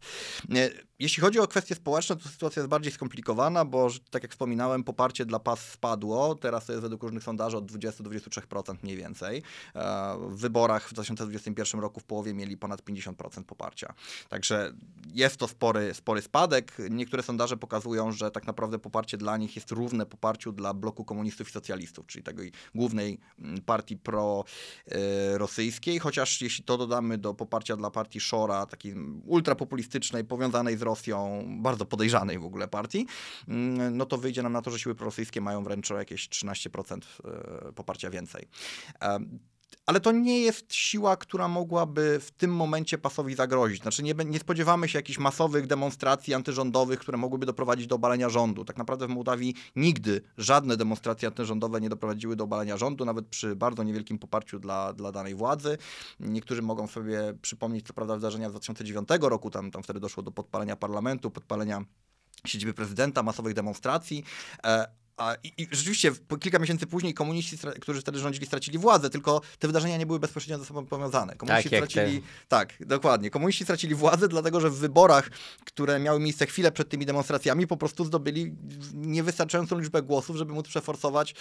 E, 0.55 0.69
Jeśli 0.99 1.21
chodzi 1.21 1.39
o 1.39 1.47
kwestie 1.47 1.75
społeczne, 1.75 2.15
to 2.15 2.29
sytuacja 2.29 2.59
jest 2.59 2.69
bardziej 2.69 2.91
skomplikowana, 2.91 3.65
bo 3.65 3.89
tak 4.09 4.23
jak 4.23 4.31
wspominałem, 4.31 4.83
poparcie 4.83 5.25
dla 5.25 5.39
PAS 5.39 5.59
spadło, 5.69 6.35
teraz 6.35 6.65
to 6.65 6.71
jest 6.71 6.81
według 6.81 7.03
różnych 7.03 7.23
sondaży 7.23 7.57
od 7.57 7.65
20 7.65 8.03
do 8.03 8.09
23% 8.09 8.75
mniej 8.83 8.97
więcej. 8.97 9.43
E, 9.75 10.17
W 10.29 10.37
wyborach 10.37 10.89
w 10.89 10.93
2021 10.93 11.81
roku 11.81 11.99
w 11.99 12.03
połowie 12.03 12.33
mieli 12.33 12.57
ponad 12.57 12.81
50% 12.81 13.43
poparcia. 13.43 13.93
Także 14.29 14.73
jest 15.13 15.37
to 15.37 15.47
spory, 15.47 15.93
spory 15.93 16.21
spadek. 16.21 16.77
Niektóre 16.89 17.23
sondaże 17.23 17.57
pokazują, 17.57 18.11
że 18.11 18.31
tak 18.31 18.47
naprawdę 18.47 18.72
poparcie 18.79 19.17
dla 19.17 19.38
nich 19.38 19.55
jest 19.55 19.71
równe 19.71 20.05
poparciu 20.05 20.51
dla 20.51 20.73
bloku 20.73 21.05
komunistów 21.05 21.49
i 21.49 21.51
socjalistów, 21.51 22.07
czyli 22.07 22.23
tej 22.23 22.51
głównej 22.75 23.19
mm, 23.39 23.62
partii 23.62 23.97
pro-rosyjskiej, 23.97 25.99
chociaż 25.99 26.41
jeśli 26.41 26.63
to 26.63 26.77
dodamy 26.77 27.17
do 27.17 27.33
poparcia 27.33 27.77
dla 27.77 27.91
partii 27.91 28.19
Szora, 28.19 28.65
takiej 28.65 28.95
ultrapopulistycznej, 29.25 30.25
powiązanej 30.25 30.77
z 30.77 30.81
Rosją, 30.81 31.45
bardzo 31.62 31.86
podejrzanej 31.86 32.39
w 32.39 32.45
ogóle 32.45 32.67
partii, 32.67 33.07
mm, 33.47 33.97
no 33.97 34.05
to 34.05 34.17
wyjdzie 34.17 34.43
nam 34.43 34.53
na 34.53 34.62
to, 34.62 34.71
że 34.71 34.79
siły 34.79 34.95
prorosyjskie 34.95 35.41
mają 35.41 35.63
wręcz 35.63 35.91
o 35.91 35.97
jakieś 35.97 36.29
13% 36.29 36.99
e, 37.69 37.73
poparcia 37.73 38.09
więcej. 38.09 38.47
Ale 39.86 39.99
to 39.99 40.12
nie 40.12 40.41
jest 40.41 40.73
siła, 40.73 41.17
która 41.17 41.47
mogłaby 41.47 42.19
w 42.19 42.31
tym 42.31 42.55
momencie 42.55 42.97
pasowi 42.97 43.36
zagrozić. 43.36 43.81
Znaczy 43.81 44.03
nie, 44.03 44.13
nie 44.13 44.39
spodziewamy 44.39 44.88
się 44.88 44.99
jakichś 44.99 45.19
masowych 45.19 45.67
demonstracji 45.67 46.33
antyrządowych, 46.33 46.99
które 46.99 47.17
mogłyby 47.17 47.45
doprowadzić 47.45 47.88
do 47.88 47.95
obalenia 47.95 48.29
rządu. 48.29 48.65
Tak 48.65 48.77
naprawdę 48.77 49.07
w 49.07 49.09
Mołdawii 49.09 49.55
nigdy 49.75 50.21
żadne 50.38 50.77
demonstracje 50.77 51.27
antyrządowe 51.27 51.81
nie 51.81 51.89
doprowadziły 51.89 52.36
do 52.36 52.43
obalenia 52.43 52.77
rządu, 52.77 53.05
nawet 53.05 53.27
przy 53.27 53.55
bardzo 53.55 53.83
niewielkim 53.83 54.19
poparciu 54.19 54.59
dla, 54.59 54.93
dla 54.93 55.12
danej 55.12 55.36
władzy. 55.36 55.77
Niektórzy 56.19 56.62
mogą 56.62 56.88
sobie 56.88 57.33
przypomnieć, 57.41 57.88
co 57.88 57.93
prawda, 57.93 58.15
wydarzenia 58.15 58.49
z 58.49 58.51
2009 58.51 59.09
roku, 59.21 59.49
tam, 59.49 59.71
tam 59.71 59.83
wtedy 59.83 59.99
doszło 59.99 60.23
do 60.23 60.31
podpalenia 60.31 60.75
parlamentu, 60.75 61.31
podpalenia 61.31 61.86
siedziby 62.47 62.73
prezydenta, 62.73 63.23
masowych 63.23 63.53
demonstracji. 63.53 64.23
A, 65.17 65.36
i, 65.43 65.54
I 65.58 65.67
rzeczywiście 65.71 66.12
kilka 66.39 66.60
miesięcy 66.60 66.88
później 66.88 67.13
komuniści, 67.13 67.58
którzy 67.82 68.02
wtedy 68.02 68.19
rządzili, 68.19 68.45
stracili 68.45 68.78
władzę, 68.78 69.10
tylko 69.10 69.41
te 69.60 69.67
wydarzenia 69.67 69.97
nie 69.97 70.06
były 70.06 70.19
bezpośrednio 70.19 70.60
ze 70.60 70.65
sobą 70.65 70.86
powiązane. 70.86 71.36
Komuniści 71.36 71.69
Tak, 71.69 71.89
stracili, 71.89 72.21
tak, 72.47 72.73
dokładnie. 72.80 73.30
Komuniści 73.30 73.63
stracili 73.63 73.95
władzę, 73.95 74.28
dlatego 74.28 74.62
że 74.62 74.69
w 74.69 74.76
wyborach, 74.76 75.30
które 75.65 75.99
miały 75.99 76.19
miejsce 76.19 76.45
chwilę 76.45 76.71
przed 76.71 76.89
tymi 76.89 77.06
demonstracjami, 77.06 77.67
po 77.67 77.78
prostu 77.78 78.06
zdobyli 78.06 78.56
niewystarczającą 78.93 79.80
liczbę 79.80 80.02
głosów, 80.02 80.36
żeby 80.36 80.54
móc 80.54 80.67
przeforsować 80.67 81.36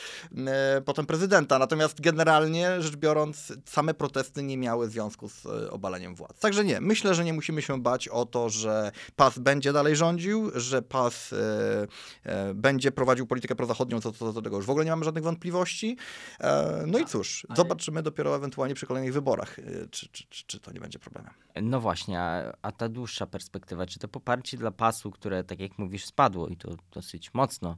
e, 0.47 0.83
potem 0.85 1.07
prezydenta. 1.07 1.59
Natomiast 1.59 2.01
generalnie 2.01 2.83
rzecz 2.83 2.97
biorąc, 2.97 3.53
same 3.65 3.95
protesty 3.95 4.43
nie 4.43 4.57
miały 4.57 4.89
związku 4.89 5.29
z 5.29 5.47
e, 5.47 5.71
obaleniem 5.71 6.15
władz. 6.15 6.39
Także 6.39 6.65
nie, 6.65 6.81
myślę, 6.81 7.15
że 7.15 7.25
nie 7.25 7.33
musimy 7.33 7.63
się 7.63 7.83
bać 7.83 8.09
o 8.09 8.27
to, 8.27 8.49
że 8.49 8.93
PAS 9.17 9.39
będzie 9.39 9.73
dalej 9.73 9.97
rządził, 9.97 10.51
że 10.55 10.83
PAS 10.83 11.33
e, 11.33 11.87
e, 12.25 12.55
będzie 12.55 12.93
prowadził 12.93 13.27
politykę 13.27 13.55
prozachodnią, 13.63 14.01
co 14.01 14.13
co 14.13 14.33
do 14.33 14.43
tego 14.43 14.57
już 14.57 14.67
w 14.67 14.71
ogóle 14.71 14.85
nie 14.85 14.91
mamy 14.91 15.05
żadnych 15.05 15.25
wątpliwości. 15.25 15.97
E, 16.41 16.85
no 16.87 16.99
i 16.99 17.05
cóż, 17.05 17.47
zobaczymy 17.57 18.03
dopiero 18.03 18.37
ewentualnie 18.37 18.75
przy 18.75 18.87
kolejnych 18.87 19.13
wyborach, 19.13 19.59
e, 19.59 19.63
czy, 19.91 20.09
czy, 20.09 20.25
czy, 20.31 20.45
czy 20.47 20.61
to 20.61 20.73
nie 20.73 20.81
będzie 20.81 20.99
problemem. 20.99 21.31
No 21.63 21.81
właśnie, 21.81 22.21
a, 22.21 22.57
a 22.63 22.73
ta 22.73 22.89
dłuższa 22.89 23.27
perspektywa, 23.27 23.87
czy 23.87 23.99
to 23.99 24.09
poparcie 24.09 24.57
dla 24.57 24.71
pasu, 24.71 25.11
które 25.11 25.45
tak 25.45 25.61
jak 25.61 25.79
mówisz 25.79 26.05
spadło 26.05 26.49
i 26.49 26.57
to 26.57 26.77
dosyć 26.93 27.35
mocno, 27.35 27.77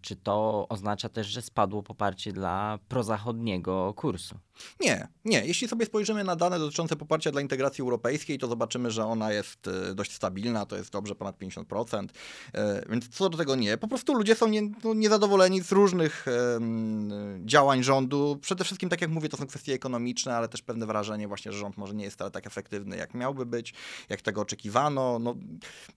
czy 0.00 0.16
to 0.16 0.66
oznacza 0.68 1.08
też, 1.08 1.26
że 1.26 1.42
spadło 1.42 1.82
poparcie 1.82 2.32
dla 2.32 2.78
prozachodniego 2.88 3.94
kursu? 3.94 4.38
Nie, 4.80 5.08
nie. 5.24 5.46
Jeśli 5.46 5.68
sobie 5.68 5.86
spojrzymy 5.86 6.24
na 6.24 6.36
dane 6.36 6.58
dotyczące 6.58 6.96
poparcia 6.96 7.32
dla 7.32 7.40
integracji 7.40 7.82
europejskiej, 7.82 8.38
to 8.38 8.46
zobaczymy, 8.46 8.90
że 8.90 9.04
ona 9.06 9.32
jest 9.32 9.68
e, 9.68 9.94
dość 9.94 10.12
stabilna, 10.12 10.66
to 10.66 10.76
jest 10.76 10.90
dobrze 10.90 11.14
ponad 11.14 11.38
50%. 11.38 12.06
E, 12.54 12.82
Więc 12.88 13.08
co 13.08 13.28
do 13.28 13.38
tego 13.38 13.56
nie. 13.56 13.76
Po 13.76 13.88
prostu 13.88 14.14
ludzie 14.14 14.34
są 14.34 14.48
nie, 14.48 14.62
no, 14.62 14.94
niezadowoleni 14.94 15.62
z 15.62 15.72
różnych 15.72 16.26
em, 16.28 17.10
działań 17.44 17.82
rządu. 17.82 18.38
Przede 18.40 18.64
wszystkim, 18.64 18.88
tak 18.88 19.00
jak 19.00 19.10
mówię, 19.10 19.28
to 19.28 19.36
są 19.36 19.46
kwestie 19.46 19.74
ekonomiczne, 19.74 20.36
ale 20.36 20.48
też 20.48 20.62
pewne 20.62 20.86
wrażenie 20.86 21.28
właśnie, 21.28 21.52
że 21.52 21.58
rząd 21.58 21.76
może 21.76 21.94
nie 21.94 22.04
jest 22.04 22.16
wcale 22.16 22.30
tak 22.30 22.46
efektywny, 22.46 22.96
jak 22.96 23.14
miałby 23.14 23.46
być, 23.46 23.74
jak 24.08 24.22
tego 24.22 24.40
oczekiwano. 24.40 25.18
No, 25.18 25.34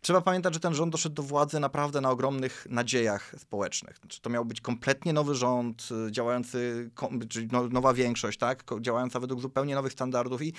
trzeba 0.01 0.21
pamiętać, 0.21 0.53
że 0.53 0.59
ten 0.59 0.73
rząd 0.73 0.91
doszedł 0.91 1.15
do 1.15 1.23
władzy 1.23 1.59
naprawdę 1.59 2.01
na 2.01 2.11
ogromnych 2.11 2.67
nadziejach 2.69 3.35
społecznych. 3.37 3.78
Znaczy, 3.99 4.21
to 4.21 4.29
miał 4.29 4.45
być 4.45 4.61
kompletnie 4.61 5.13
nowy 5.13 5.35
rząd, 5.35 5.89
y, 6.07 6.11
działający, 6.11 6.89
czyli 7.29 7.47
no, 7.51 7.67
nowa 7.67 7.93
większość, 7.93 8.37
tak? 8.37 8.63
Działająca 8.81 9.19
według 9.19 9.41
zupełnie 9.41 9.75
nowych 9.75 9.93
standardów 9.93 10.41
i 10.41 10.53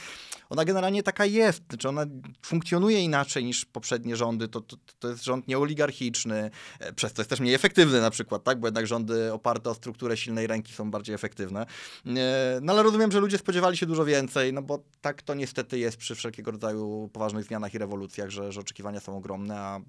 ona 0.51 0.65
generalnie 0.65 1.03
taka 1.03 1.27
jest. 1.27 1.63
Znaczy 1.69 1.89
ona 1.89 2.07
funkcjonuje 2.43 3.01
inaczej 3.01 3.45
niż 3.45 3.65
poprzednie 3.65 4.17
rządy. 4.17 4.49
To, 4.49 4.61
to, 4.61 4.77
to 4.99 5.09
jest 5.09 5.25
rząd 5.25 5.49
nieoligarchiczny, 5.49 6.51
e, 6.79 6.93
przez 6.93 7.13
to 7.13 7.23
jest 7.23 7.31
też 7.31 7.41
mniej 7.41 7.55
efektywny 7.55 8.01
na 8.01 8.11
przykład, 8.11 8.45
tak? 8.45 8.61
Bo 8.61 8.67
jednak 8.67 8.87
rządy 8.87 9.33
oparte 9.33 9.71
o 9.71 9.75
strukturę 9.75 10.17
silnej 10.17 10.47
ręki 10.47 10.73
są 10.73 10.91
bardziej 10.91 11.15
efektywne. 11.15 11.67
E, 12.07 12.61
No 12.63 12.73
ale 12.73 12.83
rozumiem, 12.83 13.13
że 13.13 13.21
ludzie 13.21 13.39
spodziewali 13.39 13.77
się 13.77 13.87
dużo 13.87 14.05
więcej, 14.05 14.53
no 14.53 14.63
bo 14.63 14.85
tak 15.01 15.23
to 15.23 15.35
niestety 15.35 15.79
jest 15.79 15.97
przy 15.97 16.15
wszelkiego 16.15 16.51
rodzaju 16.51 17.11
poważnych 17.13 17.45
zmianach 17.45 17.75
i 17.75 17.79
rewolucjach, 17.79 18.31
że, 18.31 18.53
że 18.53 18.61
oczekiwania 18.61 19.01
są 19.01 19.17
ogromne, 19.17 19.59
a 19.59 19.81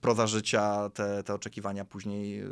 proza 0.00 0.26
życia 0.26 0.90
te, 0.90 1.22
te 1.22 1.34
oczekiwania 1.34 1.84
później 1.84 2.44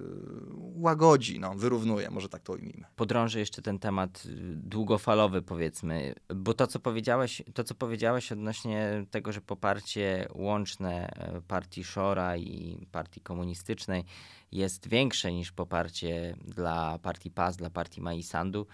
łagodzi, 0.74 1.40
no, 1.40 1.54
wyrównuje, 1.54 2.10
może 2.10 2.28
tak 2.28 2.42
to 2.42 2.52
ujmijmy. 2.52 2.84
podrążę 2.96 3.38
jeszcze 3.38 3.62
ten 3.62 3.78
temat 3.78 4.22
y, 4.26 4.30
długofalowy, 4.56 5.42
powiedzmy, 5.42 6.14
bo 6.34 6.54
to, 6.54 6.66
co 6.66 6.80
powiedziałeś, 6.80 7.42
to, 7.54 7.64
co 7.64 7.74
powiedziałeś 7.74 8.32
odnośnie 8.32 9.06
tego, 9.10 9.32
że 9.32 9.40
poparcie 9.40 10.28
łączne 10.34 11.10
e, 11.10 11.40
partii 11.40 11.84
Szora 11.84 12.36
i 12.36 12.86
partii 12.92 13.20
komunistycznej 13.20 14.04
jest 14.52 14.88
większe 14.88 15.32
niż 15.32 15.52
poparcie 15.52 16.36
dla 16.44 16.98
partii 16.98 17.30
PAS, 17.30 17.56
dla 17.56 17.70
partii 17.70 18.00
Maisandu. 18.00 18.66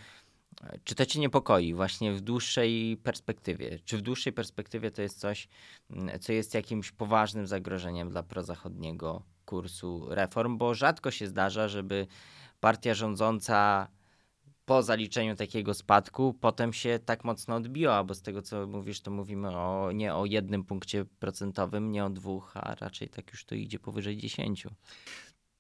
e, 0.62 0.78
Czy 0.84 0.94
to 0.94 1.06
cię 1.06 1.20
niepokoi 1.20 1.74
właśnie 1.74 2.12
w 2.12 2.20
dłuższej 2.20 2.96
perspektywie? 2.96 3.78
Czy 3.84 3.98
w 3.98 4.02
dłuższej 4.02 4.32
perspektywie 4.32 4.90
to 4.90 5.02
jest 5.02 5.18
coś, 5.20 5.48
mm, 5.90 6.20
co 6.20 6.32
jest 6.32 6.54
jakimś 6.54 6.92
poważnym 6.92 7.46
zagrożeniem 7.46 8.10
dla 8.10 8.22
prozachodniego 8.22 9.22
kursu 9.46 10.06
reform? 10.08 10.58
Bo 10.58 10.74
rzadko 10.74 11.10
się 11.10 11.26
zdarza, 11.26 11.68
żeby 11.68 12.06
partia 12.60 12.94
rządząca 12.94 13.88
po 14.66 14.82
zaliczeniu 14.82 15.36
takiego 15.36 15.74
spadku 15.74 16.34
potem 16.40 16.72
się 16.72 16.98
tak 17.04 17.24
mocno 17.24 17.54
odbiła, 17.54 18.04
bo 18.04 18.14
z 18.14 18.22
tego 18.22 18.42
co 18.42 18.66
mówisz, 18.66 19.00
to 19.00 19.10
mówimy 19.10 19.48
o, 19.48 19.92
nie 19.92 20.14
o 20.14 20.24
jednym 20.24 20.64
punkcie 20.64 21.04
procentowym, 21.04 21.90
nie 21.90 22.04
o 22.04 22.10
dwóch, 22.10 22.52
a 22.56 22.74
raczej 22.74 23.08
tak 23.08 23.32
już 23.32 23.44
to 23.44 23.54
idzie 23.54 23.78
powyżej 23.78 24.16
dziesięciu. 24.16 24.70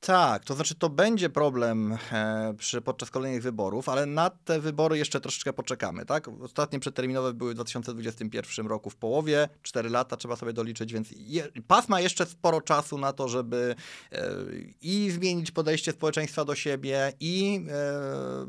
Tak, 0.06 0.44
to 0.44 0.54
znaczy 0.54 0.74
to 0.74 0.90
będzie 0.90 1.30
problem 1.30 1.98
e, 2.12 2.54
przy, 2.58 2.80
podczas 2.80 3.10
kolejnych 3.10 3.42
wyborów, 3.42 3.88
ale 3.88 4.06
na 4.06 4.30
te 4.30 4.60
wybory 4.60 4.98
jeszcze 4.98 5.20
troszeczkę 5.20 5.52
poczekamy, 5.52 6.06
tak? 6.06 6.28
Ostatnie 6.28 6.80
przeterminowe 6.80 7.34
były 7.34 7.50
w 7.50 7.54
2021 7.54 8.66
roku 8.66 8.90
w 8.90 8.96
połowie, 8.96 9.48
4 9.62 9.90
lata 9.90 10.16
trzeba 10.16 10.36
sobie 10.36 10.52
doliczyć, 10.52 10.92
więc 10.92 11.08
je, 11.16 11.48
PAS 11.66 11.88
ma 11.88 12.00
jeszcze 12.00 12.26
sporo 12.26 12.60
czasu 12.60 12.98
na 12.98 13.12
to, 13.12 13.28
żeby 13.28 13.74
e, 14.12 14.34
i 14.82 15.10
zmienić 15.10 15.50
podejście 15.50 15.92
społeczeństwa 15.92 16.44
do 16.44 16.54
siebie 16.54 17.12
i, 17.20 17.64
e, 17.70 18.46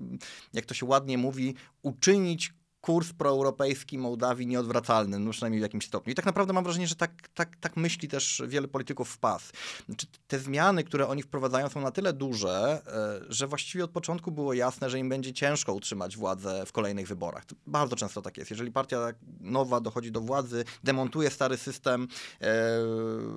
jak 0.54 0.66
to 0.66 0.74
się 0.74 0.86
ładnie 0.86 1.18
mówi, 1.18 1.56
uczynić 1.82 2.54
kurs 2.88 3.14
proeuropejski 3.14 3.98
Mołdawii 3.98 4.48
nieodwracalny, 4.48 5.20
no 5.20 5.32
przynajmniej 5.32 5.60
w 5.60 5.64
jakimś 5.64 5.86
stopniu. 5.86 6.12
I 6.12 6.16
tak 6.16 6.26
naprawdę 6.26 6.54
mam 6.54 6.64
wrażenie, 6.64 6.88
że 6.88 6.96
tak, 6.96 7.12
tak, 7.34 7.56
tak 7.56 7.78
myśli 7.78 8.08
też 8.08 8.44
wiele 8.48 8.68
polityków 8.68 9.10
w 9.10 9.18
PAS. 9.18 9.52
Znaczy, 9.86 10.08
te 10.28 10.40
zmiany, 10.40 10.84
które 10.84 11.08
oni 11.08 11.24
wprowadzają 11.24 11.70
są 11.70 11.82
na 11.82 11.92
tyle 11.92 12.14
duże, 12.14 12.82
e, 12.88 13.34
że 13.34 13.48
właściwie 13.48 13.84
od 13.84 13.92
początku 13.92 14.32
było 14.32 14.54
jasne, 14.54 14.90
że 14.90 15.00
im 15.00 15.10
będzie 15.10 15.34
ciężko 15.34 15.74
utrzymać 15.74 16.18
władzę 16.18 16.66
w 16.66 16.72
kolejnych 16.72 17.08
wyborach. 17.08 17.46
To 17.46 17.56
bardzo 17.66 17.96
często 17.96 18.22
tak 18.22 18.38
jest. 18.38 18.52
Jeżeli 18.52 18.72
partia 18.72 19.14
nowa 19.40 19.80
dochodzi 19.80 20.12
do 20.12 20.22
władzy, 20.22 20.64
demontuje 20.84 21.30
stary 21.30 21.58
system, 21.58 22.08
e, 22.42 22.48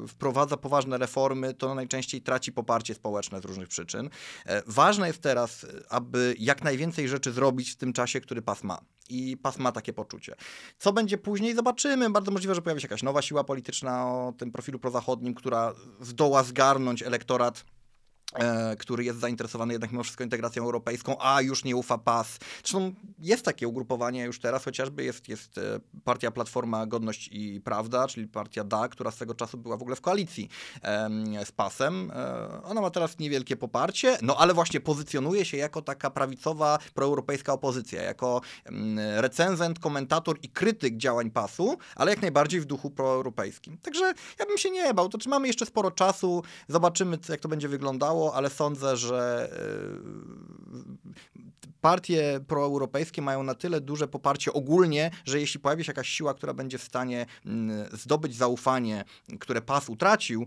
wprowadza 0.09 0.57
poważne 0.57 0.99
reformy, 0.99 1.55
to 1.55 1.75
najczęściej 1.75 2.23
traci 2.23 2.53
poparcie 2.53 2.95
społeczne 2.95 3.41
z 3.41 3.45
różnych 3.45 3.69
przyczyn. 3.69 4.11
E, 4.47 4.63
ważne 4.67 5.07
jest 5.07 5.23
teraz, 5.23 5.67
aby 5.89 6.35
jak 6.39 6.65
najwięcej 6.65 7.09
rzeczy 7.09 7.33
zrobić 7.33 7.71
w 7.71 7.77
tym 7.77 7.93
czasie, 7.93 8.21
który 8.21 8.43
PAS 8.43 8.65
ma 8.65 8.79
i 9.11 9.37
PAS 9.37 9.59
ma 9.59 9.73
takie 9.73 9.93
poczucie. 9.93 10.35
Co 10.79 10.93
będzie 10.93 11.19
później, 11.19 11.55
zobaczymy. 11.55 12.11
Bardzo 12.11 12.31
możliwe, 12.31 12.55
że 12.55 12.63
pojawi 12.63 12.81
się 12.81 12.87
jakaś 12.87 13.03
nowa 13.03 13.23
siła 13.23 13.45
polityczna 13.45 14.07
o 14.07 14.33
tym 14.39 14.53
profilu 14.53 14.79
prozachodnim, 14.79 15.35
która 15.35 15.75
zdoła 16.01 16.43
zgarnąć 16.43 17.03
elektorat 17.03 17.65
który 18.79 19.05
jest 19.05 19.19
zainteresowany 19.19 19.75
jednak 19.75 19.93
mimo 19.93 20.03
wszystko 20.03 20.25
integracją 20.25 20.65
europejską, 20.65 21.17
a 21.21 21.43
już 21.43 21.65
nie 21.65 21.77
ufa 21.77 21.99
PAS. 21.99 22.39
Zresztą 22.63 22.93
jest 23.19 23.45
takie 23.45 23.69
ugrupowanie 23.69 24.25
już 24.25 24.41
teraz, 24.41 24.65
chociażby 24.65 25.05
jest, 25.05 25.29
jest 25.29 25.59
e, 25.59 25.81
partia 26.05 26.31
Platforma 26.31 26.87
Godność 26.87 27.29
i 27.33 27.61
Prawda, 27.61 28.09
czyli 28.09 28.29
partia 28.29 28.65
DA, 28.65 28.89
która 28.89 29.11
swego 29.11 29.35
czasu 29.35 29.59
była 29.59 29.77
w 29.77 29.83
ogóle 29.83 29.97
w 29.97 30.01
koalicji 30.01 30.49
z 31.45 31.53
PASem. 31.53 32.11
E, 32.11 32.63
ona 32.63 32.81
ma 32.81 32.91
teraz 32.91 33.19
niewielkie 33.19 33.57
poparcie, 33.57 34.19
no 34.23 34.37
ale 34.37 34.55
właśnie 34.55 34.81
pozycjonuje 34.81 35.45
się 35.45 35.57
jako 35.57 35.83
taka 35.83 36.11
prawicowa, 36.11 36.79
proeuropejska 36.95 37.53
opozycja, 37.53 38.03
jako 38.03 38.41
recenzent, 39.17 39.79
komentator 39.79 40.39
i 40.43 40.49
krytyk 40.49 40.97
działań 40.97 41.31
PASu, 41.31 41.79
ale 41.97 42.11
jak 42.11 42.23
najbardziej 42.23 42.61
w 42.61 42.65
duchu 42.65 42.91
proeuropejskim. 42.91 43.79
Także 43.79 44.15
ja 44.39 44.47
bym 44.47 44.59
się 44.59 44.71
nie 44.71 44.95
bał, 44.95 45.09
to 45.09 45.19
czy 45.19 45.29
mamy 45.29 45.47
jeszcze 45.47 45.67
sporo 45.67 45.91
czasu, 45.91 46.43
zobaczymy 46.69 47.19
jak 47.29 47.41
to 47.41 47.49
będzie 47.49 47.69
wyglądało, 47.69 48.20
ale 48.29 48.51
sądzę, 48.51 48.97
że 48.97 49.51
e, 49.53 51.11
partie 51.81 52.41
proeuropejskie 52.47 53.23
mają 53.23 53.43
na 53.43 53.55
tyle 53.55 53.81
duże 53.81 54.09
poparcie 54.09 54.53
ogólnie, 54.53 55.11
że 55.25 55.41
jeśli 55.41 55.61
pojawi 55.61 55.85
się 55.85 55.91
jakaś 55.91 56.09
siła, 56.09 56.35
która 56.35 56.55
będzie 56.55 56.79
w 56.79 56.83
stanie 56.83 57.27
mm, 57.47 57.89
zdobyć 57.93 58.37
zaufanie, 58.37 59.05
które 59.41 59.63
PAS 59.63 59.89
utracił, 59.89 60.47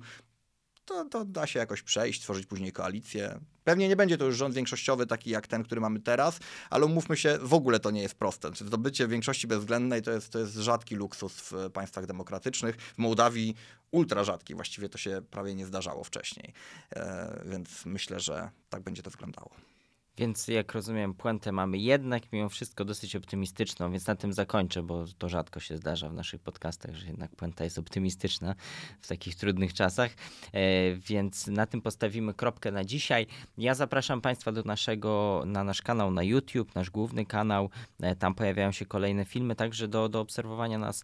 to, 0.86 1.06
to 1.06 1.26
da 1.26 1.48
się 1.48 1.60
jakoś 1.60 1.82
przejść, 1.82 2.22
tworzyć 2.22 2.46
później 2.46 2.72
koalicję. 2.72 3.40
Pewnie 3.64 3.88
nie 3.88 3.96
będzie 3.96 4.18
to 4.18 4.26
już 4.26 4.38
rząd 4.38 4.56
większościowy 4.56 5.08
taki 5.08 5.30
jak 5.30 5.48
ten, 5.48 5.64
który 5.64 5.82
mamy 5.82 6.00
teraz, 6.00 6.40
ale 6.70 6.86
umówmy 6.86 7.18
się, 7.18 7.38
w 7.42 7.54
ogóle 7.54 7.80
to 7.80 7.92
nie 7.92 8.02
jest 8.02 8.16
proste. 8.16 8.48
Znaczy, 8.48 8.66
zdobycie 8.66 9.08
większości 9.08 9.48
bezwzględnej 9.48 10.02
to 10.02 10.12
jest, 10.12 10.30
to 10.30 10.40
jest 10.40 10.56
rzadki 10.56 10.96
luksus 10.96 11.34
w 11.34 11.70
państwach 11.74 12.06
demokratycznych. 12.06 12.76
W 12.76 12.98
Mołdawii 12.98 13.56
ultra 13.92 14.24
rzadki, 14.24 14.56
właściwie 14.56 14.90
to 14.90 14.98
się 14.98 15.22
prawie 15.32 15.56
nie 15.56 15.66
zdarzało 15.66 16.04
wcześniej. 16.04 16.54
E, 16.96 17.44
więc 17.46 17.86
myślę, 17.86 18.20
że 18.20 18.50
tak 18.70 18.84
będzie 18.84 19.04
to 19.04 19.10
wyglądało. 19.10 19.73
Więc 20.18 20.48
jak 20.48 20.74
rozumiem, 20.74 21.14
puentę 21.14 21.52
mamy 21.52 21.78
jednak 21.78 22.24
mimo 22.32 22.50
wszystko 22.50 22.86
dosyć 22.86 23.16
optymistyczną, 23.16 23.92
więc 23.92 24.08
na 24.08 24.16
tym 24.16 24.34
zakończę, 24.34 24.84
bo 24.84 25.06
to 25.18 25.30
rzadko 25.30 25.60
się 25.60 25.78
zdarza 25.78 26.10
w 26.10 26.14
naszych 26.14 26.42
podcastach, 26.42 26.96
że 26.96 27.08
jednak 27.08 27.36
puenta 27.36 27.64
jest 27.64 27.80
optymistyczna 27.80 28.56
w 29.02 29.08
takich 29.08 29.36
trudnych 29.36 29.74
czasach. 29.74 30.12
E, 30.52 30.96
więc 30.96 31.48
na 31.48 31.66
tym 31.66 31.82
postawimy 31.82 32.34
kropkę 32.34 32.72
na 32.72 32.84
dzisiaj. 32.84 33.28
Ja 33.58 33.76
zapraszam 33.76 34.22
Państwa 34.22 34.52
do 34.52 34.64
naszego, 34.64 35.44
na 35.46 35.64
nasz 35.64 35.82
kanał 35.82 36.12
na 36.12 36.24
YouTube, 36.24 36.76
nasz 36.76 36.90
główny 36.90 37.26
kanał. 37.26 37.70
E, 38.02 38.16
tam 38.16 38.36
pojawiają 38.36 38.72
się 38.72 38.86
kolejne 38.86 39.26
filmy, 39.26 39.56
także 39.56 39.88
do, 39.88 40.10
do 40.10 40.20
obserwowania 40.20 40.78
nas 40.78 41.04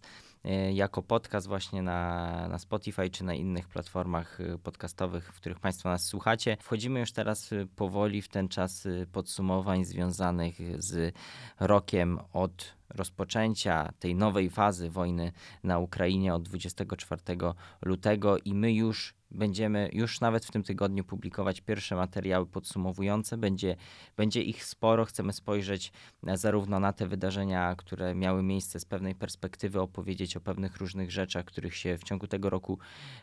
jako 0.72 1.02
podcast 1.02 1.46
właśnie 1.46 1.82
na, 1.82 2.48
na 2.48 2.58
Spotify 2.58 3.10
czy 3.10 3.24
na 3.24 3.34
innych 3.34 3.68
platformach 3.68 4.40
e, 4.40 4.58
podcastowych, 4.58 5.32
w 5.32 5.36
których 5.36 5.60
Państwo 5.60 5.88
nas 5.88 6.04
słuchacie. 6.04 6.56
Wchodzimy 6.60 7.00
już 7.00 7.12
teraz 7.12 7.52
e, 7.52 7.66
powoli 7.76 8.22
w 8.22 8.28
ten 8.28 8.48
czas 8.48 8.86
e, 8.86 9.06
podsumowań 9.06 9.84
związanych 9.84 10.82
z 10.82 11.14
rokiem 11.60 12.18
od 12.32 12.74
rozpoczęcia 12.88 13.92
tej 13.98 14.14
nowej 14.14 14.50
fazy 14.50 14.90
wojny 14.90 15.32
na 15.64 15.78
Ukrainie 15.78 16.34
od 16.34 16.42
24 16.42 17.22
lutego 17.82 18.38
i 18.38 18.54
my 18.54 18.72
już 18.72 19.19
będziemy 19.30 19.90
już 19.92 20.20
nawet 20.20 20.46
w 20.46 20.50
tym 20.50 20.62
tygodniu 20.62 21.04
publikować 21.04 21.60
pierwsze 21.60 21.96
materiały 21.96 22.46
podsumowujące. 22.46 23.36
Będzie, 23.38 23.76
będzie 24.16 24.42
ich 24.42 24.64
sporo. 24.64 25.04
Chcemy 25.04 25.32
spojrzeć 25.32 25.92
e, 26.26 26.36
zarówno 26.36 26.80
na 26.80 26.92
te 26.92 27.06
wydarzenia, 27.06 27.74
które 27.76 28.14
miały 28.14 28.42
miejsce 28.42 28.80
z 28.80 28.84
pewnej 28.84 29.14
perspektywy, 29.14 29.80
opowiedzieć 29.80 30.36
o 30.36 30.40
pewnych 30.40 30.76
różnych 30.76 31.10
rzeczach, 31.10 31.44
których 31.44 31.76
się 31.76 31.98
w 31.98 32.04
ciągu 32.04 32.26
tego 32.26 32.50
roku 32.50 32.78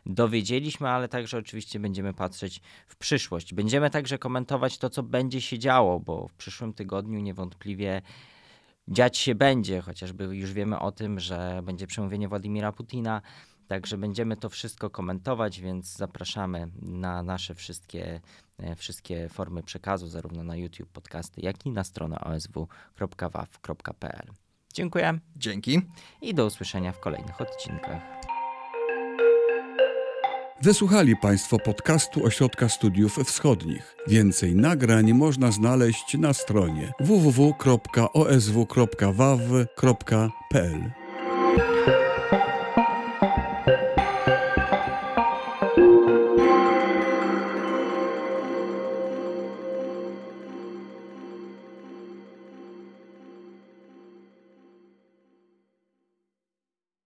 dowiedzieliśmy, 0.05 0.89
ale 0.89 1.07
także 1.07 1.37
oczywiście 1.37 1.79
będziemy 1.79 2.13
patrzeć 2.13 2.61
w 2.87 2.95
przyszłość. 2.95 3.53
Będziemy 3.53 3.89
także 3.89 4.17
komentować 4.17 4.77
to, 4.77 4.89
co 4.89 5.03
będzie 5.03 5.41
się 5.41 5.59
działo, 5.59 5.99
bo 5.99 6.27
w 6.27 6.33
przyszłym 6.33 6.73
tygodniu 6.73 7.19
niewątpliwie 7.19 8.01
dziać 8.87 9.17
się 9.17 9.35
będzie, 9.35 9.81
chociażby 9.81 10.23
już 10.23 10.53
wiemy 10.53 10.79
o 10.79 10.91
tym, 10.91 11.19
że 11.19 11.61
będzie 11.63 11.87
przemówienie 11.87 12.27
Władimira 12.27 12.71
Putina. 12.71 13.21
Także 13.67 13.97
będziemy 13.97 14.37
to 14.37 14.49
wszystko 14.49 14.89
komentować, 14.89 15.61
więc 15.61 15.97
zapraszamy 15.97 16.67
na 16.81 17.23
nasze 17.23 17.55
wszystkie, 17.55 18.21
e, 18.57 18.75
wszystkie 18.75 19.29
formy 19.29 19.63
przekazu, 19.63 20.07
zarówno 20.07 20.43
na 20.43 20.55
YouTube, 20.55 20.89
podcasty, 20.89 21.41
jak 21.41 21.65
i 21.65 21.71
na 21.71 21.83
stronę 21.83 22.19
osw.waw.pl. 22.19 23.47
Dziękuję 24.73 25.19
Dzięki. 25.35 25.81
i 26.21 26.33
do 26.33 26.45
usłyszenia 26.45 26.91
w 26.91 26.99
kolejnych 26.99 27.41
odcinkach. 27.41 28.01
Wysłuchali 30.61 31.15
Państwo 31.15 31.59
podcastu 31.59 32.25
Ośrodka 32.25 32.69
Studiów 32.69 33.15
Wschodnich. 33.15 33.95
Więcej 34.07 34.55
nagrań 34.55 35.13
można 35.13 35.51
znaleźć 35.51 36.17
na 36.17 36.33
stronie 36.33 36.91
www.osw.waw.pl. 36.99 37.77